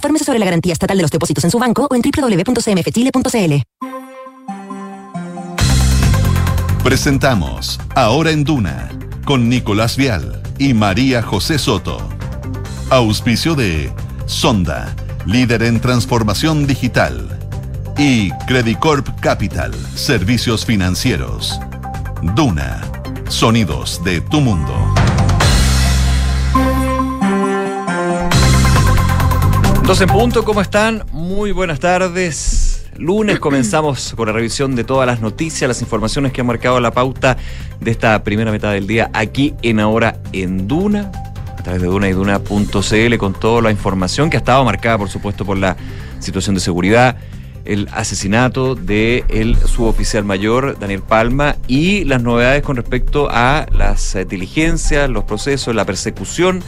[0.00, 3.54] Infórmese sobre la garantía estatal de los depósitos en su banco o en www.cmfchile.cl.
[6.82, 8.88] Presentamos Ahora en Duna
[9.26, 11.98] con Nicolás Vial y María José Soto.
[12.88, 13.92] Auspicio de
[14.24, 17.38] Sonda, líder en transformación digital.
[17.98, 21.60] Y Credicorp Capital, servicios financieros.
[22.34, 22.80] Duna,
[23.28, 24.94] sonidos de tu mundo.
[29.90, 31.04] Dos en punto, ¿cómo están?
[31.10, 32.86] Muy buenas tardes.
[32.96, 36.92] Lunes comenzamos con la revisión de todas las noticias, las informaciones que han marcado la
[36.92, 37.36] pauta
[37.80, 41.10] de esta primera mitad del día aquí en Ahora en Duna,
[41.58, 45.08] a través de Duna y Duna.cl con toda la información que ha estado marcada, por
[45.08, 45.76] supuesto, por la
[46.20, 47.16] situación de seguridad,
[47.64, 54.14] el asesinato de el suboficial mayor Daniel Palma y las novedades con respecto a las
[54.14, 56.62] eh, diligencias, los procesos, la persecución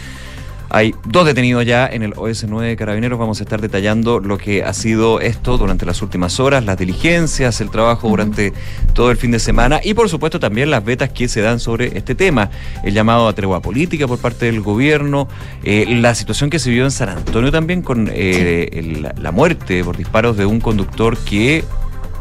[0.74, 3.18] hay dos detenidos ya en el OS9 de Carabineros.
[3.18, 7.60] Vamos a estar detallando lo que ha sido esto durante las últimas horas, las diligencias,
[7.60, 8.54] el trabajo durante
[8.94, 11.98] todo el fin de semana y por supuesto también las vetas que se dan sobre
[11.98, 12.48] este tema.
[12.82, 15.28] El llamado a tregua política por parte del gobierno,
[15.62, 19.84] eh, la situación que se vivió en San Antonio también con eh, el- la muerte
[19.84, 21.64] por disparos de un conductor que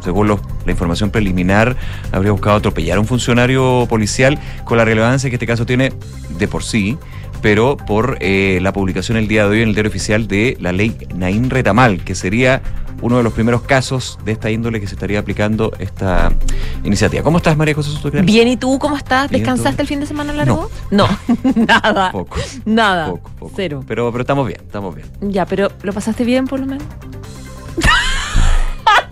[0.03, 1.77] según los- la información preliminar,
[2.11, 5.93] habría buscado atropellar a un funcionario policial con la relevancia que este caso tiene
[6.39, 6.97] de por sí,
[7.41, 10.71] pero por eh, la publicación el día de hoy en el diario oficial de la
[10.71, 12.61] ley Naín Retamal, que sería
[13.01, 16.31] uno de los primeros casos de esta índole que se estaría aplicando esta
[16.83, 17.23] iniciativa.
[17.23, 18.11] ¿Cómo estás, María José Soto?
[18.23, 19.29] Bien, ¿y tú cómo estás?
[19.31, 20.69] ¿Descansaste el fin de semana largo?
[20.91, 21.07] No,
[21.55, 22.11] nada.
[22.11, 23.07] Poco, Nada.
[23.09, 23.53] poco, poco.
[23.55, 23.83] Cero.
[23.87, 25.07] Pero, pero estamos bien, estamos bien.
[25.21, 26.83] Ya, pero ¿lo pasaste bien por lo menos?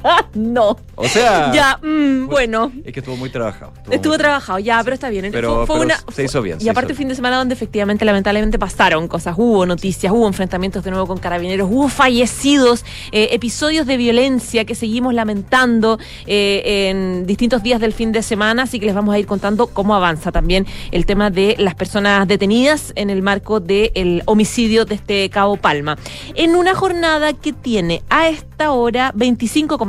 [0.34, 0.78] no.
[0.96, 2.72] O sea, Ya, mm, bueno.
[2.84, 3.72] es que estuvo muy trabajado.
[3.90, 5.30] Estuvo muy trabajado, ya, pero está bien.
[5.32, 7.16] Pero- Fue- fue pero una- se hizo bien, Y se aparte hizo un fin de
[7.16, 9.36] semana donde efectivamente, lamentablemente, pasaron cosas.
[9.38, 14.76] Hubo noticias, hubo enfrentamientos de nuevo con carabineros, hubo fallecidos, eh, episodios de violencia que
[14.76, 18.64] seguimos lamentando eh, en distintos días del fin de semana.
[18.64, 22.28] Así que les vamos a ir contando cómo avanza también el tema de las personas
[22.28, 25.98] detenidas en el marco del homicidio de este Cabo Palma.
[26.36, 29.12] En una jornada que tiene a esta hora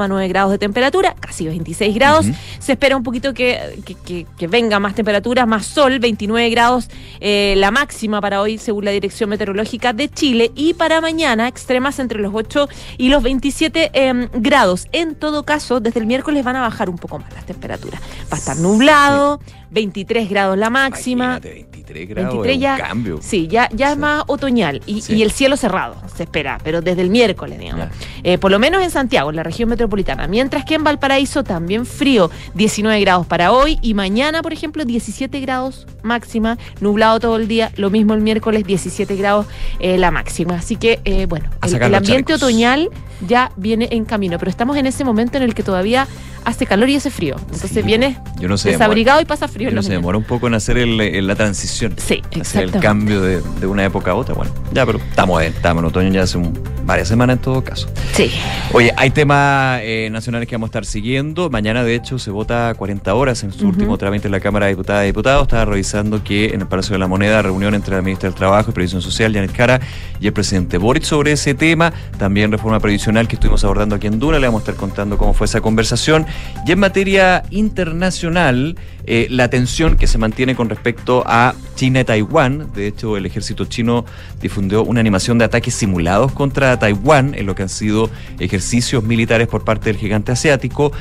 [0.09, 2.27] 25,9 grados de temperatura, casi 26 grados.
[2.59, 6.89] Se espera un poquito que, que- que- que venga más temperatura, más sol, 29 grados
[7.21, 11.99] eh, la máxima para hoy según la Dirección Meteorológica de Chile y para mañana extremas
[11.99, 12.69] entre los 8
[12.99, 14.87] y los 27 em, grados.
[14.93, 18.01] En todo caso, desde el miércoles van a bajar un poco más las temperaturas.
[18.33, 19.41] Va a estar nublado,
[19.71, 21.39] 23 grados la máxima.
[21.43, 23.19] Imagínate, 23 grados, 23 es ya, un cambio.
[23.23, 25.15] sí, ya, ya es más otoñal y, Sí.
[25.17, 27.89] y el cielo cerrado se espera, pero desde el miércoles, digamos.
[28.23, 30.27] Eh, por lo menos en Santiago, en la región metropolitana.
[30.27, 35.41] Mientras que en Valparaíso también frío, 19 grados para hoy y mañana, por ejemplo, 17
[35.41, 39.47] grados máxima, nublado todo el día, lo mismo el miércoles, 17 grados
[39.79, 40.55] eh, la máxima.
[40.57, 42.89] Así que, eh, bueno, el, el ambiente otoñal
[43.27, 46.07] ya viene en camino, pero estamos en ese momento en el que todavía
[46.45, 47.37] hace calor y hace frío.
[47.39, 47.83] Entonces Sí.
[47.83, 48.71] viene Yo no sé.
[48.71, 49.71] desabrigado y pasa frío.
[49.71, 51.95] no se demora un poco en hacer el- el- la transición.
[51.99, 54.35] Sí, Hacer el cambio de, de una época a otra.
[54.35, 57.63] Bueno, ya, pero estamos en, estamos en otoño ya hace un- varias semanas en todo
[57.63, 57.89] caso.
[58.15, 58.31] Sí.
[58.73, 61.51] Oye, hay temas eh, nacionales que vamos a estar siguiendo.
[61.51, 64.73] Mañana, de hecho, se vota 40 horas en su último trámite en la Cámara de
[64.73, 65.43] Diputadas y Diputados.
[65.43, 68.71] Estaba revisando que en el Palacio de la Moneda, reunión entre la ministra del Trabajo
[68.71, 69.79] y Previsión Social, Janet Cara,
[70.21, 71.93] y el presidente Boric sobre ese tema.
[72.19, 74.39] También reforma que estuvimos abordando aquí en Duna.
[74.39, 76.27] Le vamos a estar contando cómo fue esa conversación.
[76.65, 82.05] Y en materia internacional, eh, la tensión que se mantiene con respecto a China y
[82.05, 82.73] Taiwán.
[82.73, 84.05] De hecho, el ejército chino
[84.41, 89.49] difundió una animación de ataques simulados contra Taiwán en lo que han sido ejercicios militares
[89.49, 90.93] por parte del gigante asiático.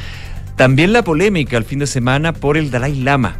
[0.56, 3.38] También la polémica el fin de semana por el Dalai Lama.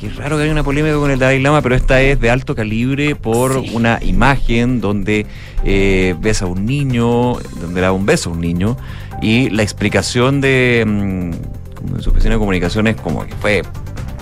[0.00, 2.54] Qué raro que haya una polémica con el Dalai Lama, pero esta es de alto
[2.54, 3.70] calibre por Sí.
[3.74, 5.26] una imagen donde
[5.62, 8.78] eh, besa a un niño, donde le da un beso a un niño,
[9.20, 13.62] y la explicación de, mm, como de su oficina de comunicaciones como que fue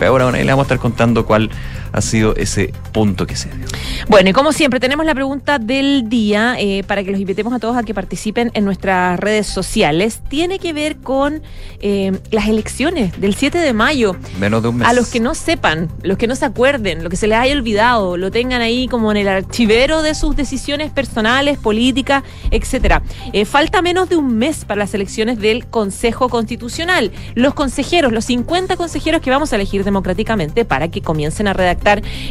[0.00, 1.50] peor ahí le vamos a estar contando cuál
[1.92, 3.66] ha sido ese punto que se dio.
[4.08, 7.58] Bueno, y como siempre, tenemos la pregunta del día eh, para que los invitemos a
[7.58, 10.20] todos a que participen en nuestras redes sociales.
[10.28, 11.42] Tiene que ver con
[11.80, 14.16] eh, las elecciones del 7 de mayo.
[14.38, 14.88] Menos de un mes.
[14.88, 17.54] A los que no sepan, los que no se acuerden, lo que se les haya
[17.54, 23.02] olvidado, lo tengan ahí como en el archivero de sus decisiones personales, políticas, etcétera.
[23.32, 27.12] Eh, falta menos de un mes para las elecciones del Consejo Constitucional.
[27.34, 31.77] Los consejeros, los 50 consejeros que vamos a elegir democráticamente para que comiencen a redactar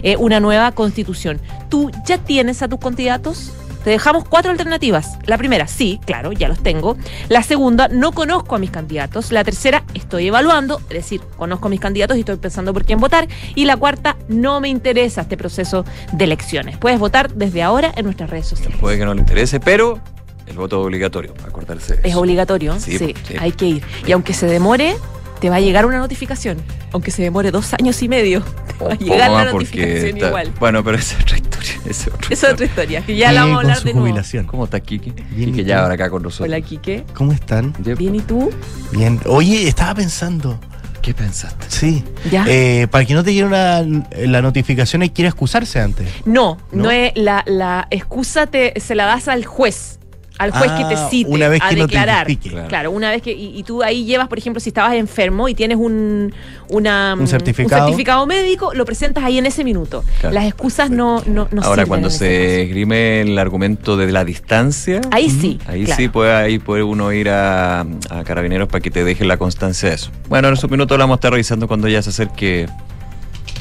[0.04, 1.40] eh, una nueva constitución.
[1.70, 3.52] ¿Tú ya tienes a tus candidatos?
[3.84, 5.18] Te dejamos cuatro alternativas.
[5.28, 6.98] La primera, sí, claro, ya los tengo.
[7.30, 9.32] La segunda, no conozco a mis candidatos.
[9.32, 13.00] La tercera, estoy evaluando, es decir, conozco a mis candidatos y estoy pensando por quién
[13.00, 13.30] votar.
[13.56, 16.76] Y la cuarta, no me interesa este proceso de elecciones.
[16.78, 18.78] Puedes votar desde ahora en nuestras redes sociales.
[18.78, 20.02] Puede que no le interese, pero
[20.48, 21.94] El voto obligatorio, acordarse.
[21.96, 22.20] de Es eso.
[22.20, 23.36] obligatorio, Sí, sí, sí.
[23.40, 23.84] hay que ir.
[24.06, 24.98] Y aunque se demore,
[25.40, 26.58] te va a llegar una notificación.
[26.92, 28.42] Aunque se demore dos años y medio,
[28.80, 30.52] te va a llegar la notificación está- igual.
[30.60, 31.74] Bueno, pero esa es otra historia.
[31.90, 32.54] esa es otra historia.
[32.54, 34.08] otra historia, que ya la vamos a hablar su de nuevo.
[34.08, 34.46] jubilación.
[34.46, 35.12] ¿Cómo está Kiki?
[35.32, 36.48] Bien, ¿y ya ahora acá con nosotros.
[36.48, 37.04] Hola, Quique.
[37.14, 37.74] ¿Cómo están?
[37.80, 38.50] Bien, ¿y tú?
[38.92, 39.20] Bien.
[39.26, 40.60] Oye, estaba pensando.
[41.02, 41.66] ¿Qué pensaste?
[41.70, 42.04] Sí.
[42.30, 42.44] ¿Ya?
[42.50, 46.06] Eh, para que no te llegue una, la notificación hay que ir a excusarse antes.
[46.26, 46.92] No, no, ¿No?
[46.92, 50.00] es la, la excusa te, se la das al juez.
[50.38, 52.28] Al juez que te Ah, cite una vez a que declarar.
[52.28, 52.50] notifique.
[52.52, 52.68] Claro.
[52.68, 53.32] Claro, una vez que.
[53.32, 56.34] Y, y tú ahí llevas, por ejemplo, si estabas enfermo y tienes un,
[56.70, 57.84] una, Un certificado.
[57.86, 60.04] certificado médico, lo presentas ahí en ese minuto.
[60.20, 60.34] Claro.
[60.36, 65.02] Las excusas no, no, no Ahora, sirven cuando se esgrime el argumento de la distancia.
[65.12, 65.60] Ahí sí.
[65.68, 66.02] ahí claro.
[66.02, 69.90] sí puede, ahí puede uno ir a, a carabineros para que te dejen la constancia
[69.90, 70.12] de eso.
[70.30, 72.68] Bueno, en su minuto lo vamos a estar revisando cuando ya se acerque.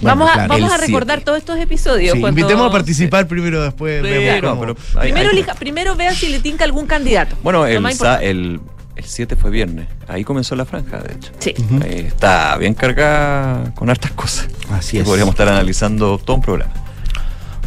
[0.02, 0.48] Vamos, a, claro.
[0.48, 1.24] vamos a recordar siete.
[1.26, 2.14] todos estos episodios.
[2.14, 5.36] Sí, cuando- invitemos a participar primero, después Sí, vemos no, cómo- pero hay- Primero, hay-
[5.38, 7.36] elija- primero vean si le tinca algún candidato.
[7.42, 7.84] Bueno, el,
[8.22, 8.60] el,
[8.96, 9.86] el 7 fue viernes.
[10.08, 11.32] Ahí comenzó la franja, de hecho.
[11.38, 11.54] Sí.
[11.82, 14.48] Ahí está bien cargada con hartas cosas.
[14.70, 15.04] Así Que es.
[15.08, 16.72] Podríamos estar analizando todo un programa.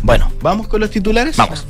[0.01, 1.35] Bueno, ¿vamos con los titulares?
[1.37, 1.65] Vamos.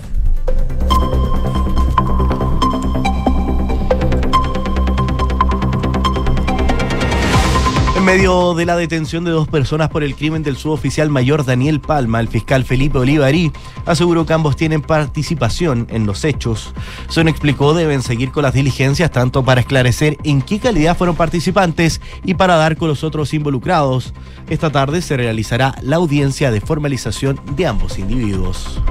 [8.16, 12.20] Medio de la detención de dos personas por el crimen del suboficial mayor Daniel Palma,
[12.20, 13.52] el fiscal Felipe Olivarí
[13.86, 16.74] aseguró que ambos tienen participación en los hechos.
[17.08, 22.02] Son explicó deben seguir con las diligencias tanto para esclarecer en qué calidad fueron participantes
[22.24, 24.12] y para dar con los otros involucrados.
[24.50, 28.82] Esta tarde se realizará la audiencia de formalización de ambos individuos.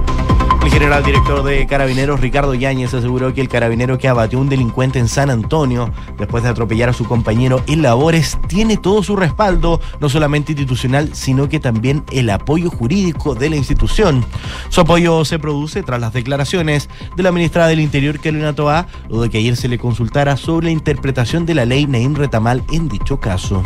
[0.63, 4.49] El general director de Carabineros, Ricardo Yáñez, aseguró que el carabinero que abatió a un
[4.49, 9.15] delincuente en San Antonio, después de atropellar a su compañero en labores, tiene todo su
[9.15, 14.25] respaldo, no solamente institucional, sino que también el apoyo jurídico de la institución.
[14.69, 19.23] Su apoyo se produce tras las declaraciones de la ministra del Interior, Carolina Toá, luego
[19.23, 22.89] de que ayer se le consultara sobre la interpretación de la ley Naim Retamal en
[22.89, 23.63] dicho caso.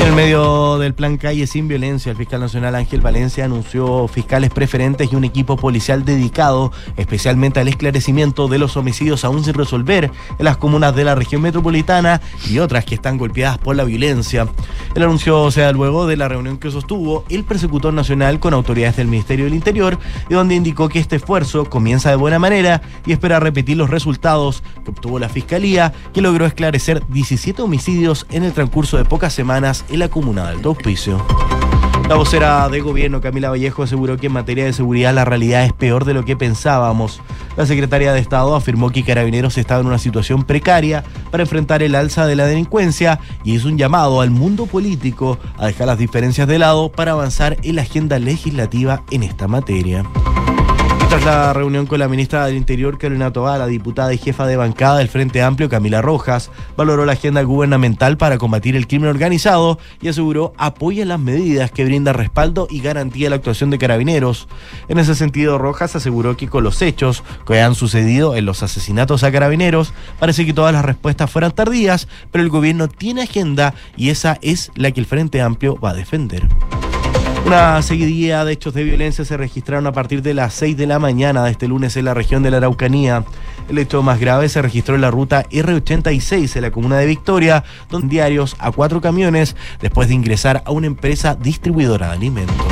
[0.00, 5.12] En medio del plan Calle sin Violencia, el fiscal nacional Ángel Valencia anunció fiscales preferentes
[5.12, 10.44] y un equipo policial dedicado especialmente al esclarecimiento de los homicidios aún sin resolver en
[10.44, 14.48] las comunas de la región metropolitana y otras que están golpeadas por la violencia.
[14.94, 18.96] El anuncio se da luego de la reunión que sostuvo el persecutor nacional con autoridades
[18.96, 19.98] del Ministerio del Interior,
[20.28, 24.62] y donde indicó que este esfuerzo comienza de buena manera y espera repetir los resultados
[24.84, 29.84] que obtuvo la Fiscalía, que logró esclarecer 17 homicidios en el transcurso de pocas semanas
[29.88, 31.24] en la comuna del Auspicio.
[32.08, 35.74] La vocera de gobierno, Camila Vallejo, aseguró que en materia de seguridad la realidad es
[35.74, 37.20] peor de lo que pensábamos.
[37.54, 41.94] La secretaria de Estado afirmó que Carabineros estaba en una situación precaria para enfrentar el
[41.94, 46.48] alza de la delincuencia y hizo un llamado al mundo político a dejar las diferencias
[46.48, 50.04] de lado para avanzar en la agenda legislativa en esta materia.
[51.08, 54.58] Tras la reunión con la ministra del Interior, Carolina Tobá, la diputada y jefa de
[54.58, 59.78] bancada del Frente Amplio, Camila Rojas, valoró la agenda gubernamental para combatir el crimen organizado
[60.02, 64.48] y aseguró apoya las medidas que brindan respaldo y garantía la actuación de carabineros.
[64.88, 69.24] En ese sentido, Rojas aseguró que con los hechos que han sucedido en los asesinatos
[69.24, 74.10] a carabineros, parece que todas las respuestas fueran tardías, pero el gobierno tiene agenda y
[74.10, 76.46] esa es la que el Frente Amplio va a defender.
[77.46, 80.98] Una seguidilla de hechos de violencia se registraron a partir de las 6 de la
[80.98, 83.24] mañana de este lunes en la región de la Araucanía.
[83.68, 87.64] El hecho más grave se registró en la ruta R86 en la comuna de Victoria,
[87.90, 92.66] donde diarios a cuatro camiones después de ingresar a una empresa distribuidora de alimentos.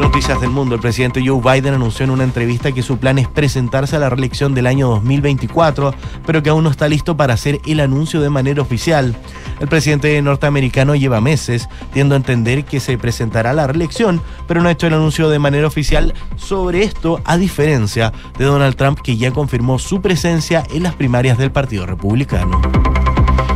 [0.00, 0.74] Noticias del mundo.
[0.74, 4.10] El presidente Joe Biden anunció en una entrevista que su plan es presentarse a la
[4.10, 5.94] reelección del año 2024,
[6.26, 9.14] pero que aún no está listo para hacer el anuncio de manera oficial.
[9.60, 14.68] El presidente norteamericano lleva meses tiendo a entender que se presentará la reelección, pero no
[14.68, 19.16] ha hecho el anuncio de manera oficial sobre esto, a diferencia de Donald Trump, que
[19.16, 22.60] ya confirmó su presencia en las primarias del Partido Republicano.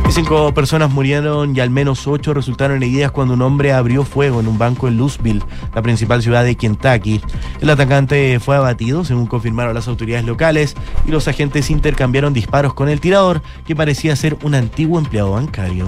[0.09, 4.39] Y Cinco personas murieron y al menos ocho resultaron heridas cuando un hombre abrió fuego
[4.39, 5.43] en un banco en Louisville,
[5.75, 7.21] la principal ciudad de Kentucky.
[7.61, 10.75] El atacante fue abatido, según confirmaron las autoridades locales,
[11.05, 15.87] y los agentes intercambiaron disparos con el tirador, que parecía ser un antiguo empleado bancario.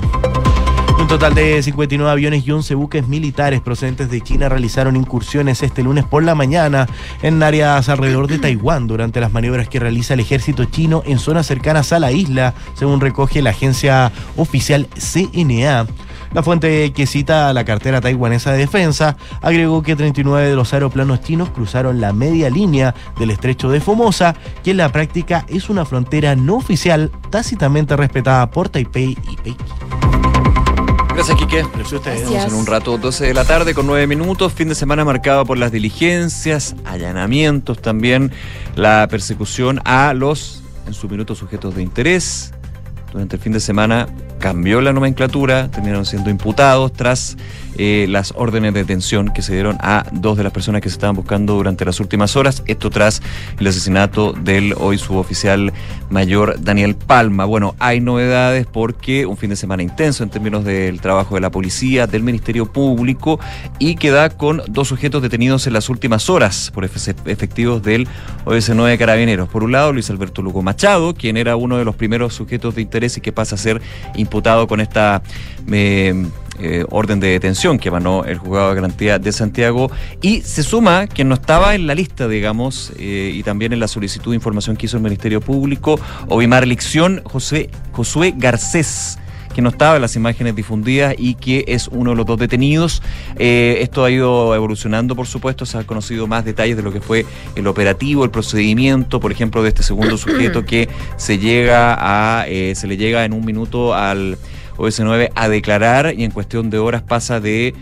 [1.12, 6.06] Total de 59 aviones y 11 buques militares procedentes de China realizaron incursiones este lunes
[6.06, 6.88] por la mañana
[7.22, 11.48] en áreas alrededor de Taiwán durante las maniobras que realiza el ejército chino en zonas
[11.48, 15.86] cercanas a la isla, según recoge la agencia oficial CNA.
[16.32, 21.20] La fuente que cita la cartera taiwanesa de defensa agregó que 39 de los aeroplanos
[21.20, 25.84] chinos cruzaron la media línea del estrecho de Formosa, que en la práctica es una
[25.84, 30.51] frontera no oficial tácitamente respetada por Taipei y Pekín.
[31.22, 31.62] Gracias, Quique.
[31.62, 32.24] Gracias a ustedes.
[32.24, 34.54] Vamos en un rato, 12 de la tarde con 9 minutos.
[34.54, 38.32] Fin de semana marcado por las diligencias, allanamientos también,
[38.76, 42.56] la persecución a los en su minuto sujetos de interés.
[43.12, 44.08] Durante el fin de semana
[44.40, 47.38] cambió la nomenclatura, terminaron siendo imputados tras
[47.78, 50.94] eh, las órdenes de detención que se dieron a dos de las personas que se
[50.94, 52.64] estaban buscando durante las últimas horas.
[52.66, 53.22] Esto tras
[53.60, 55.74] el asesinato del hoy suboficial
[56.10, 57.46] mayor Daniel Palma.
[57.46, 61.50] Bueno, hay novedades porque un fin de semana intenso en términos del trabajo de la
[61.50, 63.40] policía, del Ministerio Público
[63.80, 68.08] y queda con dos sujetos detenidos en las últimas horas por efectivos del
[68.46, 69.50] OS9 de Carabineros.
[69.50, 72.82] Por un lado, Luis Alberto Lugo Machado, quien era uno de los primeros sujetos de
[72.82, 73.82] interés y que pasa a ser
[74.16, 75.22] imputado con esta
[75.72, 76.26] eh,
[76.64, 79.90] eh, orden de detención que emanó el juzgado de garantía de Santiago
[80.22, 83.88] y se suma quien no estaba en la lista, digamos, eh, y también en la
[83.88, 89.18] solicitud de información que hizo el Ministerio Público, Ovimar Licción, José, Josué Garcés
[89.56, 93.02] que no estaba en las imágenes difundidas y que es uno de los dos detenidos.
[93.38, 97.02] Eh, esto ha ido evolucionando, por supuesto, se han conocido más detalles de lo que
[97.02, 97.26] fue
[97.56, 100.88] el operativo, el procedimiento, por ejemplo, de este segundo sujeto que
[101.18, 104.38] se llega a, se le llega en un minuto al
[104.82, 107.74] OS9 a declarar y en cuestión de horas pasa de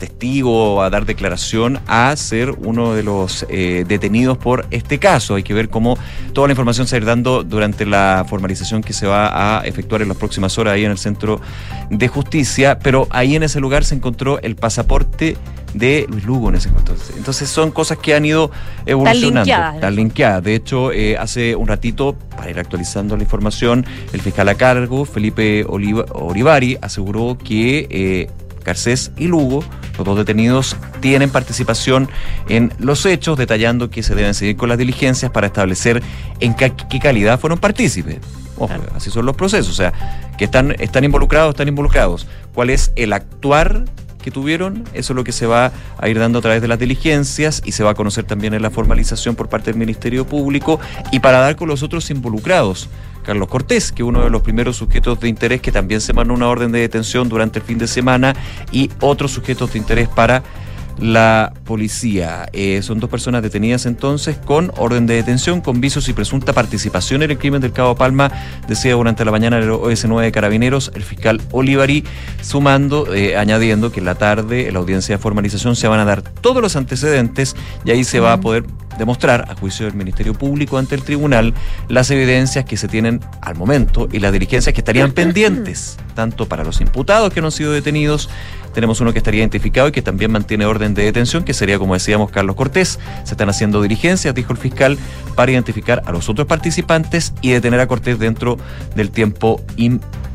[0.00, 5.36] testigo a dar declaración a ser uno de los eh, detenidos por este caso.
[5.36, 5.96] Hay que ver cómo
[6.32, 9.64] toda la información se va a ir dando durante la formalización que se va a
[9.64, 11.40] efectuar en las próximas horas ahí en el Centro
[11.90, 15.36] de Justicia, pero ahí en ese lugar se encontró el pasaporte
[15.74, 17.14] de Luis Lugo en ese entonces.
[17.16, 18.50] Entonces son cosas que han ido
[18.86, 19.52] evolucionando.
[19.74, 20.42] Están linkeadas.
[20.42, 25.04] De hecho, eh, hace un ratito, para ir actualizando la información, el fiscal a cargo,
[25.04, 28.30] Felipe Oliva, Orivari, aseguró que eh,
[28.64, 29.64] Garcés y Lugo,
[29.96, 32.08] los dos detenidos, tienen participación
[32.48, 36.02] en los hechos, detallando que se deben seguir con las diligencias para establecer
[36.40, 38.18] en qué, calidad fueron partícipes.
[38.58, 42.26] Ojo, así son los procesos, o sea, que están, están involucrados, están involucrados.
[42.54, 43.84] ¿Cuál es el actuar
[44.20, 46.78] que tuvieron, eso es lo que se va a ir dando a través de las
[46.78, 50.78] diligencias y se va a conocer también en la formalización por parte del Ministerio Público
[51.10, 52.88] y para dar con los otros involucrados.
[53.30, 56.48] Carlos Cortés, que uno de los primeros sujetos de interés que también se mandó una
[56.48, 58.34] orden de detención durante el fin de semana
[58.72, 60.42] y otros sujetos de interés para
[61.00, 62.48] la policía.
[62.52, 67.22] Eh, son dos personas detenidas entonces con orden de detención, con visos y presunta participación
[67.22, 68.30] en el crimen del Cabo Palma,
[68.68, 72.04] decía durante la mañana el OS9 de Carabineros, el fiscal Olivari,
[72.42, 76.04] sumando, eh, añadiendo que en la tarde, en la audiencia de formalización, se van a
[76.04, 78.64] dar todos los antecedentes y ahí se va a poder
[78.98, 81.54] demostrar, a juicio del Ministerio Público ante el tribunal,
[81.88, 86.64] las evidencias que se tienen al momento y las diligencias que estarían pendientes, tanto para
[86.64, 88.28] los imputados que no han sido detenidos,
[88.74, 91.94] tenemos uno que estaría identificado y que también mantiene orden de detención, que sería, como
[91.94, 92.98] decíamos, Carlos Cortés.
[93.24, 94.98] Se están haciendo diligencias, dijo el fiscal,
[95.34, 98.56] para identificar a los otros participantes y detener a Cortés dentro
[98.94, 99.60] del tiempo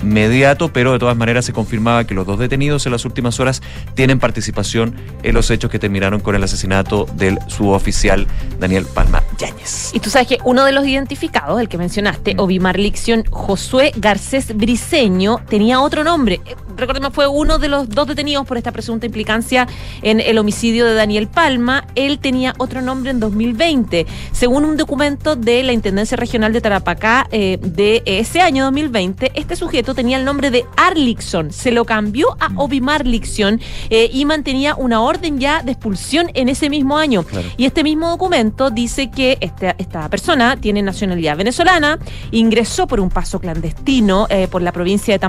[0.05, 3.61] inmediato, pero de todas maneras se confirmaba que los dos detenidos en las últimas horas
[3.95, 8.27] tienen participación en los hechos que terminaron con el asesinato del suboficial
[8.59, 9.91] Daniel Palma Yáñez.
[9.93, 12.39] Y tú sabes que uno de los identificados, el que mencionaste, mm.
[12.39, 16.41] Ovimar Licción Josué Garcés Briseño, tenía otro nombre.
[16.45, 19.67] Eh, recordemos, fue uno de los dos detenidos por esta presunta implicancia
[20.01, 21.87] en el homicidio de Daniel Palma.
[21.95, 24.05] Él tenía otro nombre en 2020.
[24.31, 29.55] Según un documento de la Intendencia Regional de Tarapacá eh, de ese año 2020, este
[29.55, 31.51] sujeto tenía el nombre de Arlixon.
[31.51, 32.55] Se lo cambió a.
[32.65, 33.59] Ovimar Licción
[33.89, 37.25] eh, y mantenía una orden ya de expulsión en ese mismo año.
[37.57, 41.99] Y este mismo documento dice que esta, esta persona tiene nacionalidad venezolana,
[42.31, 45.19] ingresó por un paso clandestino eh, por la provincia de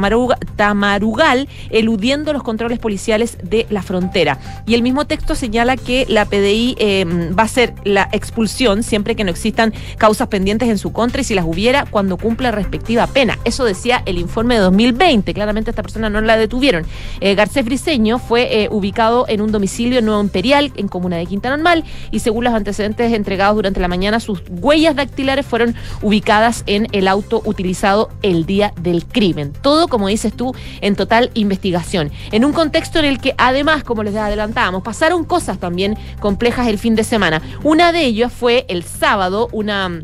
[0.56, 4.38] Tamarugal, eludiendo los controles policiales de la frontera.
[4.66, 9.16] Y el mismo texto señala que la PDI em, va a ser la expulsión siempre
[9.16, 13.06] que no existan causas pendientes en su contra y si las hubiera cuando cumpla respectiva
[13.06, 13.38] pena.
[13.44, 15.34] Eso decía el informe de 2020.
[15.34, 16.84] Claramente esta persona no la detuvieron.
[17.20, 21.26] Eh, Garcés Briseño fue eh, ubicado en un domicilio en Nuevo Imperial, en comuna de
[21.26, 26.62] Quinta Normal, y según los antecedentes entregados durante la mañana, sus huellas dactilares fueron ubicadas
[26.66, 29.52] en el auto utilizado el día del crimen.
[29.62, 32.10] Todo, como dices tú, en total investigación.
[32.32, 36.78] En un contexto en el que además, como les adelantábamos, pasaron cosas también complejas el
[36.78, 37.42] fin de semana.
[37.62, 40.02] Una de ellas fue el sábado, una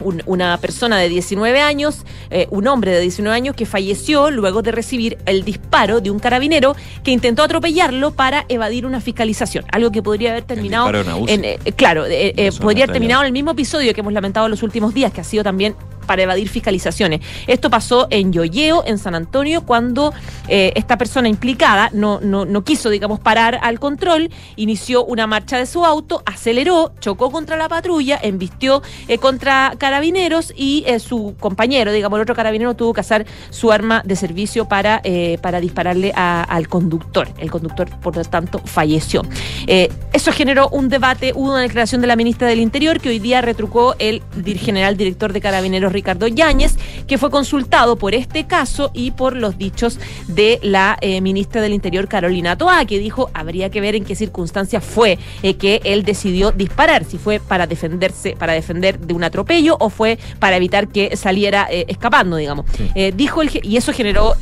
[0.00, 4.72] una persona de 19 años, eh, un hombre de 19 años que falleció luego de
[4.72, 9.64] recibir el disparo de un carabinero que intentó atropellarlo para evadir una fiscalización.
[9.72, 10.90] Algo que podría haber terminado
[11.26, 14.50] en, eh, claro, eh, podría haber terminado en el mismo episodio que hemos lamentado en
[14.50, 15.74] los últimos días, que ha sido también
[16.06, 17.20] para evadir fiscalizaciones.
[17.46, 20.12] Esto pasó en Yoyeo, en San Antonio, cuando
[20.48, 25.66] eh, esta persona implicada no, no, quiso, digamos, parar al control, inició una marcha de
[25.66, 31.92] su auto, aceleró, chocó contra la patrulla, embistió eh, contra carabineros y eh, su compañero,
[31.92, 35.02] digamos, el otro carabinero tuvo que hacer su arma de servicio para,
[35.40, 37.28] para dispararle al conductor.
[37.38, 39.22] El conductor, por lo tanto, falleció.
[39.66, 43.40] eso generó un debate, hubo una declaración de la ministra del Interior que hoy día
[43.40, 44.22] retrucó el
[44.58, 46.76] general director de carabineros Ricardo Yáñez,
[47.06, 49.98] que fue consultado por este caso y por los dichos
[50.28, 54.14] de la eh, ministra del Interior, Carolina Toa, que dijo habría que ver en qué
[54.14, 59.24] circunstancias fue eh, que él decidió disparar, si fue para defenderse, para defender de un
[59.24, 62.66] atropello o fue para evitar que saliera eh, escapando, digamos.
[63.14, 64.34] Dijo el, y eso generó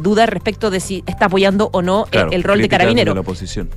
[0.00, 3.14] dudas respecto de si está apoyando o no Claro, el rol de carabinero.
[3.14, 3.68] la oposición.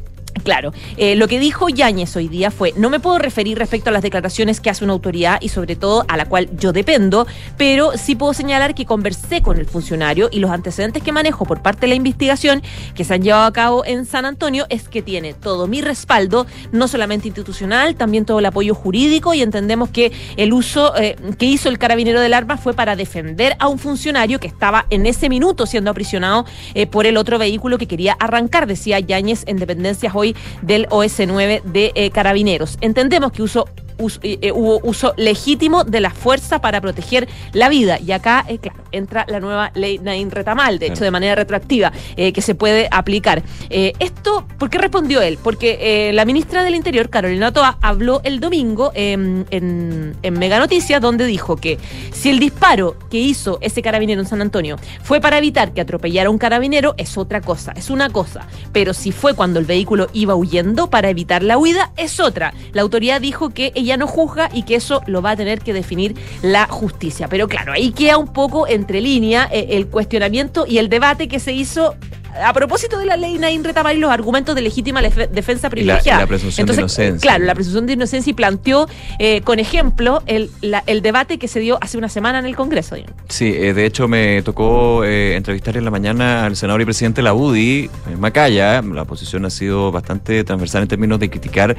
[0.48, 3.92] Claro, eh, lo que dijo Yáñez hoy día fue, no me puedo referir respecto a
[3.92, 7.28] las declaraciones que hace una autoridad y sobre todo a la cual yo dependo,
[7.58, 11.62] pero sí puedo señalar que conversé con el funcionario y los antecedentes que manejo por
[11.62, 12.64] parte de la investigación
[12.96, 16.48] que se han llevado a cabo en San Antonio es que tiene todo mi respaldo,
[16.72, 21.46] no solamente institucional, también todo el apoyo jurídico y entendemos que el uso eh, que
[21.46, 25.28] hizo el carabinero del arma fue para defender a un funcionario que estaba en ese
[25.28, 30.16] minuto siendo aprisionado eh, por el otro vehículo que quería arrancar, decía Yáñez en Dependencias
[30.16, 32.78] hoy del OS9 de eh, Carabineros.
[32.82, 33.68] Entendemos que uso
[34.00, 38.00] us- eh, eh, hubo uso legítimo de la fuerza para proteger la vida.
[38.00, 41.92] Y acá, eh, claro, entra la nueva ley Nain Retamal, de hecho, de manera retroactiva,
[42.16, 43.44] eh, que se puede aplicar.
[43.70, 45.38] Esto, ¿por qué respondió él?
[45.42, 51.26] Porque la ministra del Interior, Carolina Toa, habló el domingo en, en Mega Noticias, donde
[51.26, 51.78] dijo que
[52.12, 56.28] si el disparo que hizo ese carabinero en San Antonio fue para evitar que atropellara
[56.28, 58.48] a un carabinero, es otra cosa, es una cosa.
[58.72, 62.54] Pero si fue cuando el vehículo iba huyendo para evitar la huida, es otra.
[62.74, 65.72] La autoridad dijo que ella no juzga y que eso lo va a tener que
[65.72, 67.30] definir la justicia.
[67.30, 71.40] Pero claro, ahí queda un poco entre línea eh, el cuestionamiento y el debate que
[71.40, 71.96] se hizo
[72.44, 75.68] a propósito de la ley Nain Retamar y los argumentos de legítima defensa Y la,
[75.68, 76.20] y privilegiada.
[76.22, 77.20] la presunción de inocencia.
[77.22, 78.88] Claro, la presunción de inocencia y planteó
[79.20, 82.56] eh, con ejemplo el, la- el debate que se dio hace una semana en el
[82.56, 82.96] Congreso.
[82.96, 83.16] digamos.
[83.30, 87.18] Sí, eh, de hecho me tocó eh, entrevistar en la mañana al senador y presidente
[87.20, 88.82] de la UDI, Macaya.
[88.82, 91.76] La posición ha sido bastante transversal en términos de criticar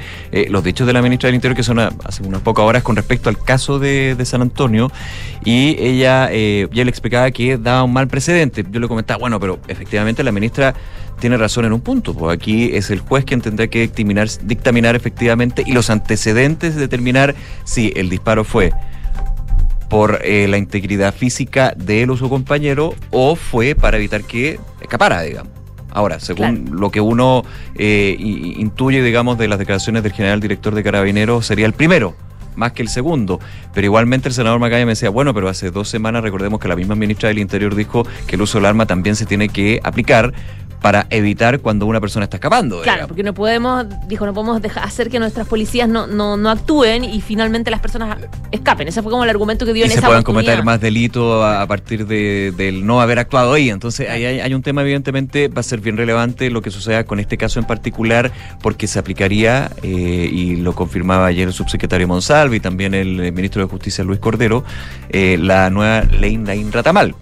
[0.49, 2.95] los dichos de la ministra del Interior que son a- hace unas pocas horas con
[2.95, 4.91] respecto al caso de, de San Antonio.
[5.45, 8.65] Y ella ya le explicaba que daba un mal precedente.
[8.69, 10.73] Yo le comentaba, bueno, pero efectivamente la ministra
[11.19, 14.95] tiene razón en un punto, pues aquí es el juez quien tendrá que dictaminar, dictaminar
[14.95, 18.71] efectivamente y los antecedentes determinar si el disparo fue
[19.89, 24.59] por eh, la integridad física de él o su compañero o fue para evitar que
[24.81, 25.51] escapara, digamos.
[25.91, 27.43] Ahora, según lo que uno
[27.75, 32.15] eh, intuye, digamos, de las declaraciones del general director de Carabineros, sería el primero,
[32.59, 33.39] más que el segundo.
[33.73, 36.75] Pero igualmente el senador Macaya me decía, bueno, pero hace dos semanas recordemos que la
[36.75, 40.33] misma ministra del Interior dijo que el uso del arma también se tiene que aplicar
[40.81, 42.81] para evitar cuando una persona está escapando.
[42.81, 43.07] Claro, digamos.
[43.09, 47.03] porque no podemos, dijo, no podemos dejar hacer que nuestras policías no, no, no actúen
[47.03, 48.17] y finalmente las personas
[48.51, 48.87] escapen.
[48.87, 51.43] Ese fue como el argumento que dio y en se esa puedan cometer más delitos
[51.43, 53.69] a, a partir de, del no haber actuado ahí.
[53.69, 57.03] Entonces, ahí hay, hay un tema, evidentemente, va a ser bien relevante lo que suceda
[57.03, 62.07] con este caso en particular, porque se aplicaría, eh, y lo confirmaba ayer el subsecretario
[62.07, 64.63] Monsalve y también el ministro de Justicia Luis Cordero,
[65.09, 67.15] eh, la nueva ley Nain Ratamal,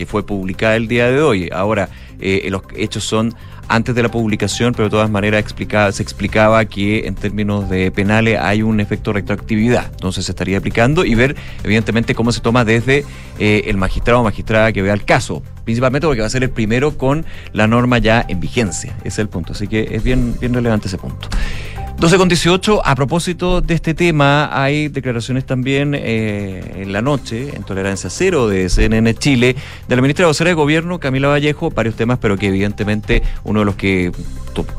[0.00, 1.50] que fue publicada el día de hoy.
[1.52, 3.34] Ahora, eh, los hechos son
[3.68, 7.90] antes de la publicación, pero de todas maneras explicaba, se explicaba que en términos de
[7.90, 9.90] penales hay un efecto retroactividad.
[9.90, 13.04] Entonces se estaría aplicando y ver, evidentemente, cómo se toma desde
[13.38, 15.42] eh, el magistrado o magistrada que vea el caso.
[15.64, 18.96] Principalmente porque va a ser el primero con la norma ya en vigencia.
[19.00, 19.52] Ese es el punto.
[19.52, 21.28] Así que es bien, bien relevante ese punto.
[22.00, 27.54] 12 con 18, a propósito de este tema, hay declaraciones también eh, en la noche,
[27.54, 29.54] en Tolerancia Cero de CNN Chile,
[29.86, 33.58] de la ministra de vocera de Gobierno, Camila Vallejo, varios temas, pero que evidentemente uno
[33.58, 34.12] de los que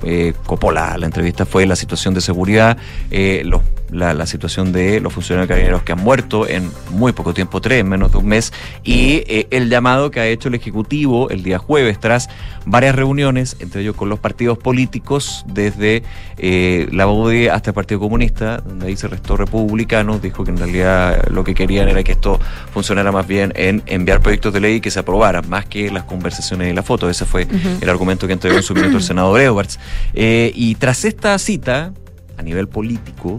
[0.04, 0.34] eh,
[0.74, 2.78] la, entrevista fue la situación de seguridad,
[3.12, 3.44] eh,
[3.92, 7.90] la, situación de los funcionarios carabineros que han muerto en muy poco tiempo, tres, en
[7.90, 8.54] menos de un mes,
[8.84, 12.30] y eh, el llamado que ha hecho el Ejecutivo el día jueves tras
[12.66, 16.04] varias reuniones, entre ellos con los partidos políticos, desde
[16.38, 20.58] eh, la UDI hasta el Partido Comunista, donde ahí se restó republicanos, dijo que en
[20.58, 22.40] realidad lo que querían era que esto
[22.74, 26.72] funcionara más bien en enviar proyectos de ley que se aprobaran, más que las conversaciones
[26.72, 27.10] y la foto.
[27.10, 27.48] Ese fue
[27.82, 29.80] el argumento que entregó en su minuto el senador Edwards.
[30.14, 31.94] Eh, y tras esta cita,
[32.38, 33.38] a nivel político,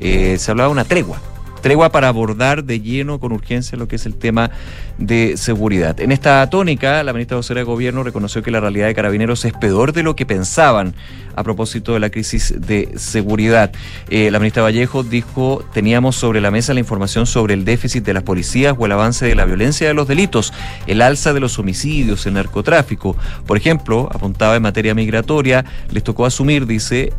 [0.00, 1.20] eh, se hablaba de una tregua.
[1.60, 4.50] Tregua para abordar de lleno con urgencia lo que es el tema
[4.98, 6.00] de seguridad.
[6.00, 9.52] En esta tónica, la ministra vocera de Gobierno reconoció que la realidad de carabineros es
[9.52, 10.94] peor de lo que pensaban
[11.36, 13.72] a propósito de la crisis de seguridad.
[14.10, 18.14] Eh, la ministra Vallejo dijo, teníamos sobre la mesa la información sobre el déficit de
[18.14, 20.52] las policías o el avance de la violencia de los delitos,
[20.86, 23.16] el alza de los homicidios, el narcotráfico.
[23.46, 27.12] Por ejemplo, apuntaba en materia migratoria, les tocó asumir, dice,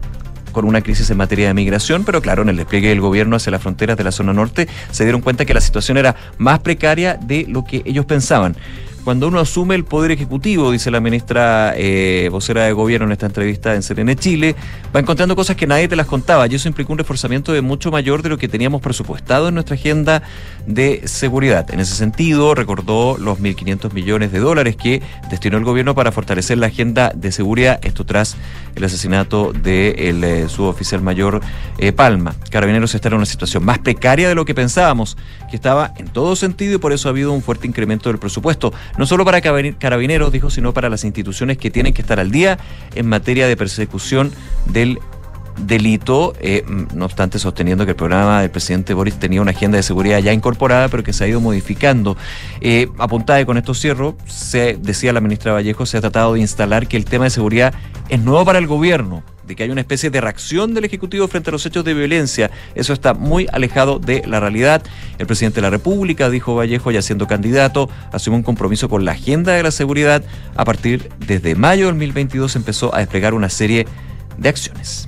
[0.52, 3.52] con una crisis en materia de migración, pero claro, en el despliegue del gobierno hacia
[3.52, 7.16] las fronteras de la zona norte se dieron cuenta que la situación era más precaria
[7.16, 8.56] de lo que ellos pensaban.
[9.10, 13.26] Cuando uno asume el poder ejecutivo, dice la ministra eh, vocera de gobierno en esta
[13.26, 14.56] entrevista en Serene Chile,
[14.96, 17.90] va encontrando cosas que nadie te las contaba y eso implicó un reforzamiento de mucho
[17.90, 20.22] mayor de lo que teníamos presupuestado en nuestra agenda
[20.68, 21.74] de seguridad.
[21.74, 26.60] En ese sentido, recordó los 1.500 millones de dólares que destinó el gobierno para fortalecer
[26.60, 28.38] la agenda de seguridad, esto tras
[28.76, 31.42] el asesinato del de eh, suboficial mayor
[31.80, 32.36] eh, Palma.
[32.52, 35.18] Carabineros está en una situación más precaria de lo que pensábamos,
[35.50, 38.72] que estaba en todo sentido y por eso ha habido un fuerte incremento del presupuesto,
[39.00, 42.58] no solo para Carabineros, dijo, sino para las instituciones que tienen que estar al día
[42.96, 44.34] en materia de persecución
[44.66, 45.00] del
[45.56, 49.84] delito, eh, no obstante sosteniendo que el programa del presidente Boris tenía una agenda de
[49.84, 52.18] seguridad ya incorporada, pero que se ha ido modificando.
[52.60, 56.86] Eh, apuntada con esto cierro, se decía la ministra Vallejo, se ha tratado de instalar
[56.86, 57.74] que el tema de seguridad
[58.10, 59.24] es nuevo para el gobierno,
[59.56, 62.52] que hay una especie de reacción del Ejecutivo frente a los hechos de violencia.
[62.76, 64.84] Eso está muy alejado de la realidad.
[65.18, 69.12] El presidente de la República, dijo Vallejo, ya siendo candidato, asumió un compromiso con la
[69.12, 70.24] agenda de la seguridad.
[70.56, 73.88] A partir desde mayo de 2022 empezó a desplegar una serie
[74.38, 75.08] de acciones.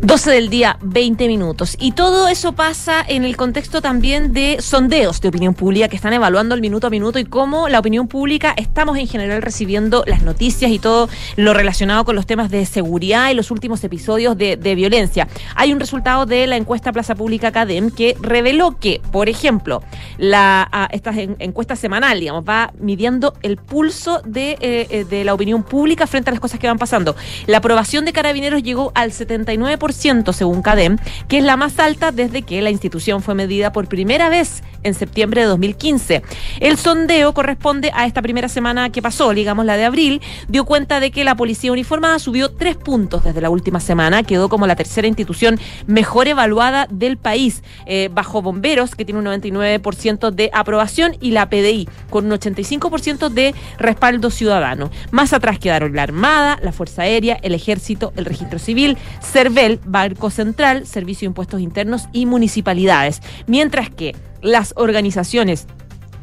[0.00, 1.76] 12 del día, 20 minutos.
[1.80, 6.12] Y todo eso pasa en el contexto también de sondeos de opinión pública que están
[6.12, 10.22] evaluando el minuto a minuto y cómo la opinión pública estamos en general recibiendo las
[10.22, 14.56] noticias y todo lo relacionado con los temas de seguridad y los últimos episodios de,
[14.74, 15.28] violencia.
[15.54, 19.82] Hay un resultado de la encuesta Plaza Pública Academ que reveló que, por ejemplo,
[20.18, 25.62] la, esta encuesta semanal, digamos, va midiendo el pulso de, eh, eh, de la opinión
[25.62, 27.14] pública frente a las cosas que van pasando.
[27.46, 29.83] La aprobación de carabineros llegó al 79%
[30.32, 34.28] según CADEM, que es la más alta desde que la institución fue medida por primera
[34.28, 36.22] vez en septiembre de 2015.
[36.60, 41.00] El sondeo corresponde a esta primera semana que pasó, digamos la de abril, dio cuenta
[41.00, 44.76] de que la policía uniformada subió tres puntos desde la última semana, quedó como la
[44.76, 51.16] tercera institución mejor evaluada del país, eh, bajo bomberos, que tiene un 99% de aprobación,
[51.20, 54.90] y la PDI, con un 85% de respaldo ciudadano.
[55.10, 60.30] Más atrás quedaron la Armada, la Fuerza Aérea, el Ejército, el Registro Civil, CERVEL, Banco
[60.30, 63.20] Central, Servicio de Impuestos Internos y municipalidades.
[63.46, 65.66] Mientras que las organizaciones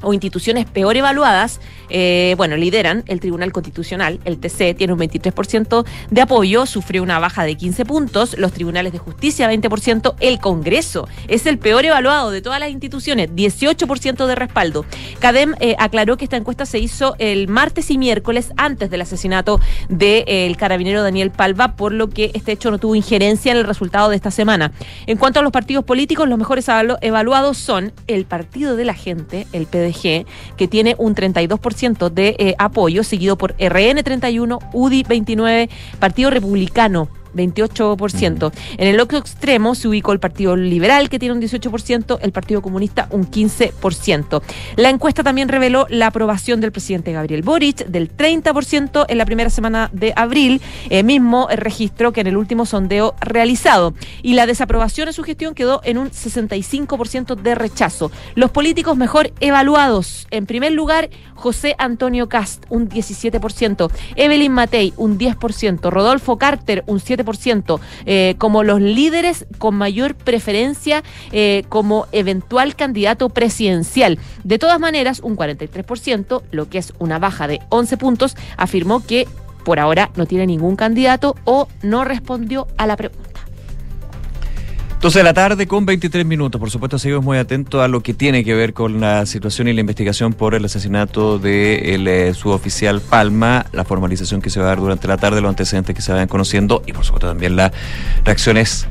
[0.01, 1.59] o instituciones peor evaluadas,
[1.91, 7.19] eh, bueno, lideran el Tribunal Constitucional, el TC, tiene un 23% de apoyo, sufrió una
[7.19, 12.31] baja de 15 puntos, los tribunales de justicia 20%, el Congreso es el peor evaluado
[12.31, 14.85] de todas las instituciones, 18% de respaldo.
[15.19, 19.59] CADEM eh, aclaró que esta encuesta se hizo el martes y miércoles antes del asesinato
[19.89, 23.65] del eh, carabinero Daniel Palva, por lo que este hecho no tuvo injerencia en el
[23.65, 24.71] resultado de esta semana.
[25.07, 26.67] En cuanto a los partidos políticos, los mejores
[27.01, 30.25] evaluados son el Partido de la Gente, el PD
[30.57, 37.09] que tiene un 32% de eh, apoyo, seguido por RN 31, UDI 29, Partido Republicano
[37.33, 38.51] 28%.
[38.77, 42.61] En el otro extremo se ubicó el Partido Liberal, que tiene un 18%, el Partido
[42.61, 44.41] Comunista un 15%.
[44.75, 49.49] La encuesta también reveló la aprobación del presidente Gabriel Boric del 30% en la primera
[49.49, 53.93] semana de abril, el mismo registro que en el último sondeo realizado.
[54.21, 58.11] Y la desaprobación en su gestión quedó en un 65% de rechazo.
[58.35, 60.27] Los políticos mejor evaluados.
[60.31, 61.09] En primer lugar,
[61.41, 68.63] José Antonio Cast, un 17%, Evelyn Matei, un 10%, Rodolfo Carter, un 7%, eh, como
[68.63, 74.19] los líderes con mayor preferencia eh, como eventual candidato presidencial.
[74.43, 79.27] De todas maneras, un 43%, lo que es una baja de 11 puntos, afirmó que
[79.65, 83.30] por ahora no tiene ningún candidato o no respondió a la pregunta.
[85.01, 86.59] 12 de la tarde con 23 minutos.
[86.59, 89.73] Por supuesto, seguimos muy atentos a lo que tiene que ver con la situación y
[89.73, 94.69] la investigación por el asesinato de eh, suboficial Palma, la formalización que se va a
[94.69, 97.71] dar durante la tarde, los antecedentes que se vayan conociendo y, por supuesto, también las
[98.23, 98.87] reacciones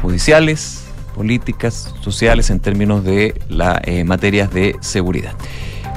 [0.00, 0.84] judiciales,
[1.16, 5.32] políticas, sociales en términos de las eh, materias de seguridad.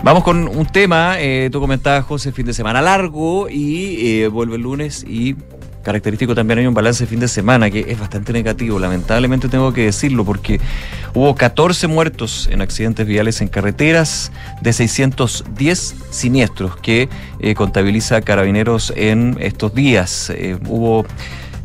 [0.02, 4.64] Vamos con un tema, eh, tú comentabas, José, fin de semana largo y vuelve el
[4.64, 5.36] lunes y
[5.84, 9.74] característico también hay un balance de fin de semana que es bastante negativo, lamentablemente tengo
[9.74, 10.60] que decirlo, porque
[11.14, 18.94] hubo 14 muertos en accidentes viales en carreteras de 610 siniestros que eh, contabiliza Carabineros
[18.96, 20.32] en estos días.
[20.32, 21.06] Eh, hubo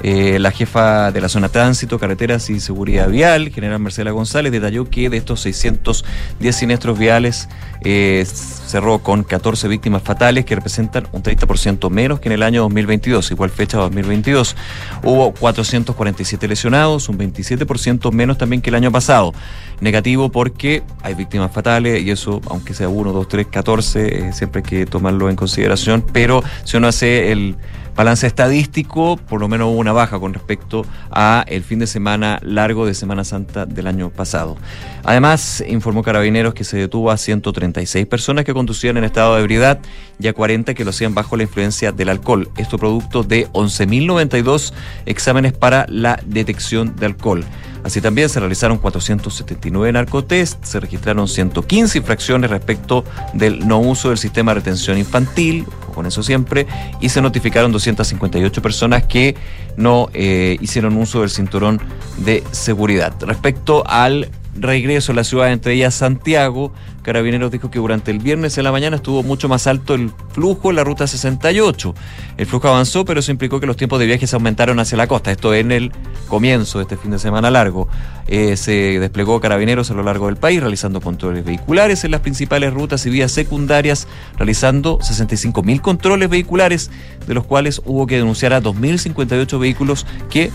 [0.02, 4.88] eh, la jefa de la zona tránsito, carreteras y seguridad vial, general Marcela González, detalló
[4.88, 7.48] que de estos 610 siniestros viales
[7.82, 12.62] eh, cerró con 14 víctimas fatales que representan un 30% menos que en el año
[12.62, 14.56] 2022, igual fecha 2022.
[15.02, 19.34] Hubo 447 lesionados, un 27% menos también que el año pasado.
[19.80, 24.68] Negativo porque hay víctimas fatales y eso, aunque sea 1, 2, 3, 14, siempre hay
[24.68, 27.56] que tomarlo en consideración, pero si uno hace el
[27.98, 32.38] balance estadístico, por lo menos hubo una baja con respecto a el fin de semana
[32.44, 34.56] largo de Semana Santa del año pasado.
[35.02, 39.80] Además, informó Carabineros que se detuvo a 136 personas que conducían en estado de ebriedad
[40.20, 42.48] y a 40 que lo hacían bajo la influencia del alcohol.
[42.56, 44.72] Esto producto de 11.092
[45.04, 47.44] exámenes para la detección de alcohol.
[47.88, 54.18] Así también se realizaron 479 narcotest, se registraron 115 infracciones respecto del no uso del
[54.18, 56.66] sistema de retención infantil, con eso siempre,
[57.00, 59.36] y se notificaron 258 personas que
[59.78, 61.80] no eh, hicieron uso del cinturón
[62.18, 63.14] de seguridad.
[63.22, 64.28] Respecto al
[64.62, 68.72] regreso a la ciudad, entre ellas Santiago, Carabineros dijo que durante el viernes en la
[68.72, 71.94] mañana estuvo mucho más alto el flujo en la ruta 68.
[72.36, 75.06] El flujo avanzó, pero eso implicó que los tiempos de viaje se aumentaron hacia la
[75.06, 75.30] costa.
[75.30, 75.90] Esto en el
[76.28, 77.88] comienzo de este fin de semana largo.
[78.26, 82.74] Eh, se desplegó Carabineros a lo largo del país, realizando controles vehiculares en las principales
[82.74, 86.90] rutas y vías secundarias, realizando 65.000 controles vehiculares,
[87.26, 90.50] de los cuales hubo que denunciar a 2.058 vehículos que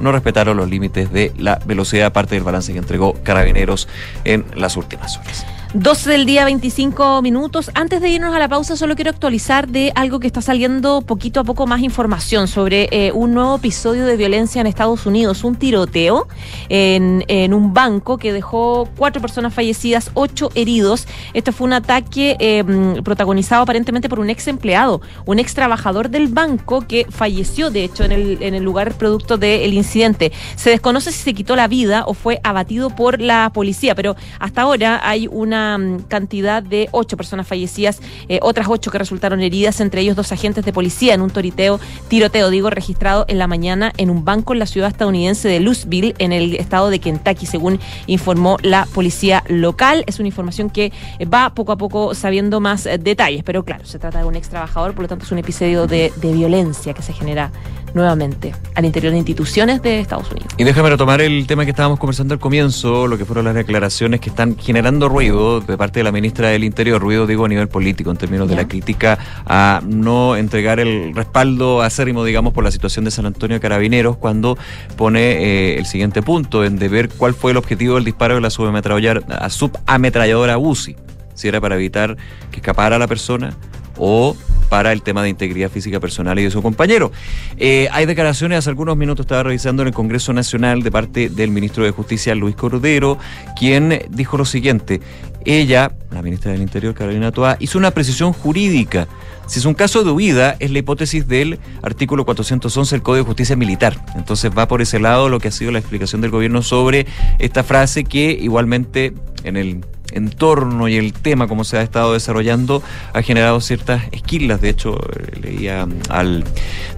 [0.00, 3.88] no respetaron los límites de la velocidad, aparte del balance que entregó Carabineros
[4.24, 5.46] en las últimas horas.
[5.78, 7.70] 12 del día, 25 minutos.
[7.74, 11.40] Antes de irnos a la pausa, solo quiero actualizar de algo que está saliendo poquito
[11.40, 15.56] a poco más información sobre eh, un nuevo episodio de violencia en Estados Unidos, un
[15.56, 16.28] tiroteo
[16.70, 21.06] en, en, un banco que dejó cuatro personas fallecidas, ocho heridos.
[21.34, 22.64] Esto fue un ataque eh,
[23.04, 28.02] protagonizado aparentemente por un ex empleado, un ex trabajador del banco que falleció, de hecho,
[28.04, 30.32] en el, en el lugar producto del incidente.
[30.56, 34.62] Se desconoce si se quitó la vida o fue abatido por la policía, pero hasta
[34.62, 35.65] ahora hay una
[36.08, 40.64] cantidad de ocho personas fallecidas, eh, otras ocho que resultaron heridas, entre ellos dos agentes
[40.64, 44.58] de policía en un toriteo, tiroteo, digo, registrado en la mañana en un banco en
[44.58, 50.04] la ciudad estadounidense de Louisville, en el estado de Kentucky, según informó la policía local.
[50.06, 50.92] Es una información que
[51.32, 54.48] va poco a poco sabiendo más eh, detalles, pero claro, se trata de un ex
[54.48, 57.50] trabajador, por lo tanto es un episodio de violencia que se genera
[57.96, 60.52] nuevamente al interior de instituciones de Estados Unidos.
[60.56, 64.20] Y déjame retomar el tema que estábamos conversando al comienzo, lo que fueron las declaraciones
[64.20, 67.68] que están generando ruido de parte de la ministra del Interior, ruido digo a nivel
[67.68, 72.70] político, en términos de la crítica a no entregar el respaldo acérrimo, digamos, por la
[72.70, 74.56] situación de San Antonio de Carabineros, cuando
[74.96, 78.42] pone eh, el siguiente punto, en de ver cuál fue el objetivo del disparo de
[78.42, 80.96] la subametralladora, subametralladora UCI,
[81.34, 82.16] si era para evitar
[82.50, 83.56] que escapara la persona
[83.98, 84.36] o
[84.68, 87.12] para el tema de integridad física personal y de su compañero.
[87.56, 91.50] Eh, hay declaraciones, hace algunos minutos estaba revisando en el Congreso Nacional de parte del
[91.50, 93.18] ministro de Justicia, Luis Cordero,
[93.58, 95.00] quien dijo lo siguiente.
[95.44, 99.06] Ella, la ministra del Interior, Carolina Toa, hizo una precisión jurídica.
[99.46, 103.28] Si es un caso de huida, es la hipótesis del artículo 411 del Código de
[103.28, 103.96] Justicia Militar.
[104.16, 107.06] Entonces va por ese lado lo que ha sido la explicación del gobierno sobre
[107.38, 112.82] esta frase que igualmente en el entorno y el tema, como se ha estado desarrollando,
[113.12, 114.60] ha generado ciertas esquilas.
[114.60, 116.44] De hecho, eh, leía al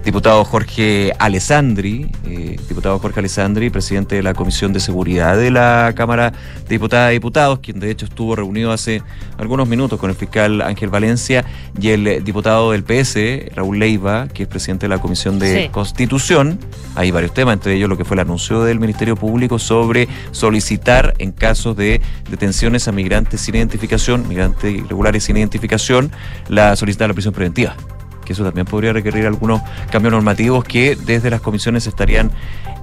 [0.03, 5.93] diputado Jorge Alessandri, eh, diputado Jorge Alessandri, presidente de la Comisión de Seguridad de la
[5.95, 9.01] Cámara de Diputadas y Diputados, quien de hecho estuvo reunido hace
[9.37, 11.45] algunos minutos con el fiscal Ángel Valencia
[11.79, 15.69] y el diputado del PS, Raúl Leiva, que es presidente de la Comisión de sí.
[15.69, 16.59] Constitución.
[16.95, 21.13] Hay varios temas, entre ellos lo que fue el anuncio del Ministerio Público sobre solicitar
[21.19, 26.11] en casos de detenciones a migrantes sin identificación, migrantes irregulares sin identificación,
[26.49, 27.75] la solicitar la prisión preventiva.
[28.25, 32.31] Que eso también podría requerir algunos cambios normativos que desde las comisiones estarían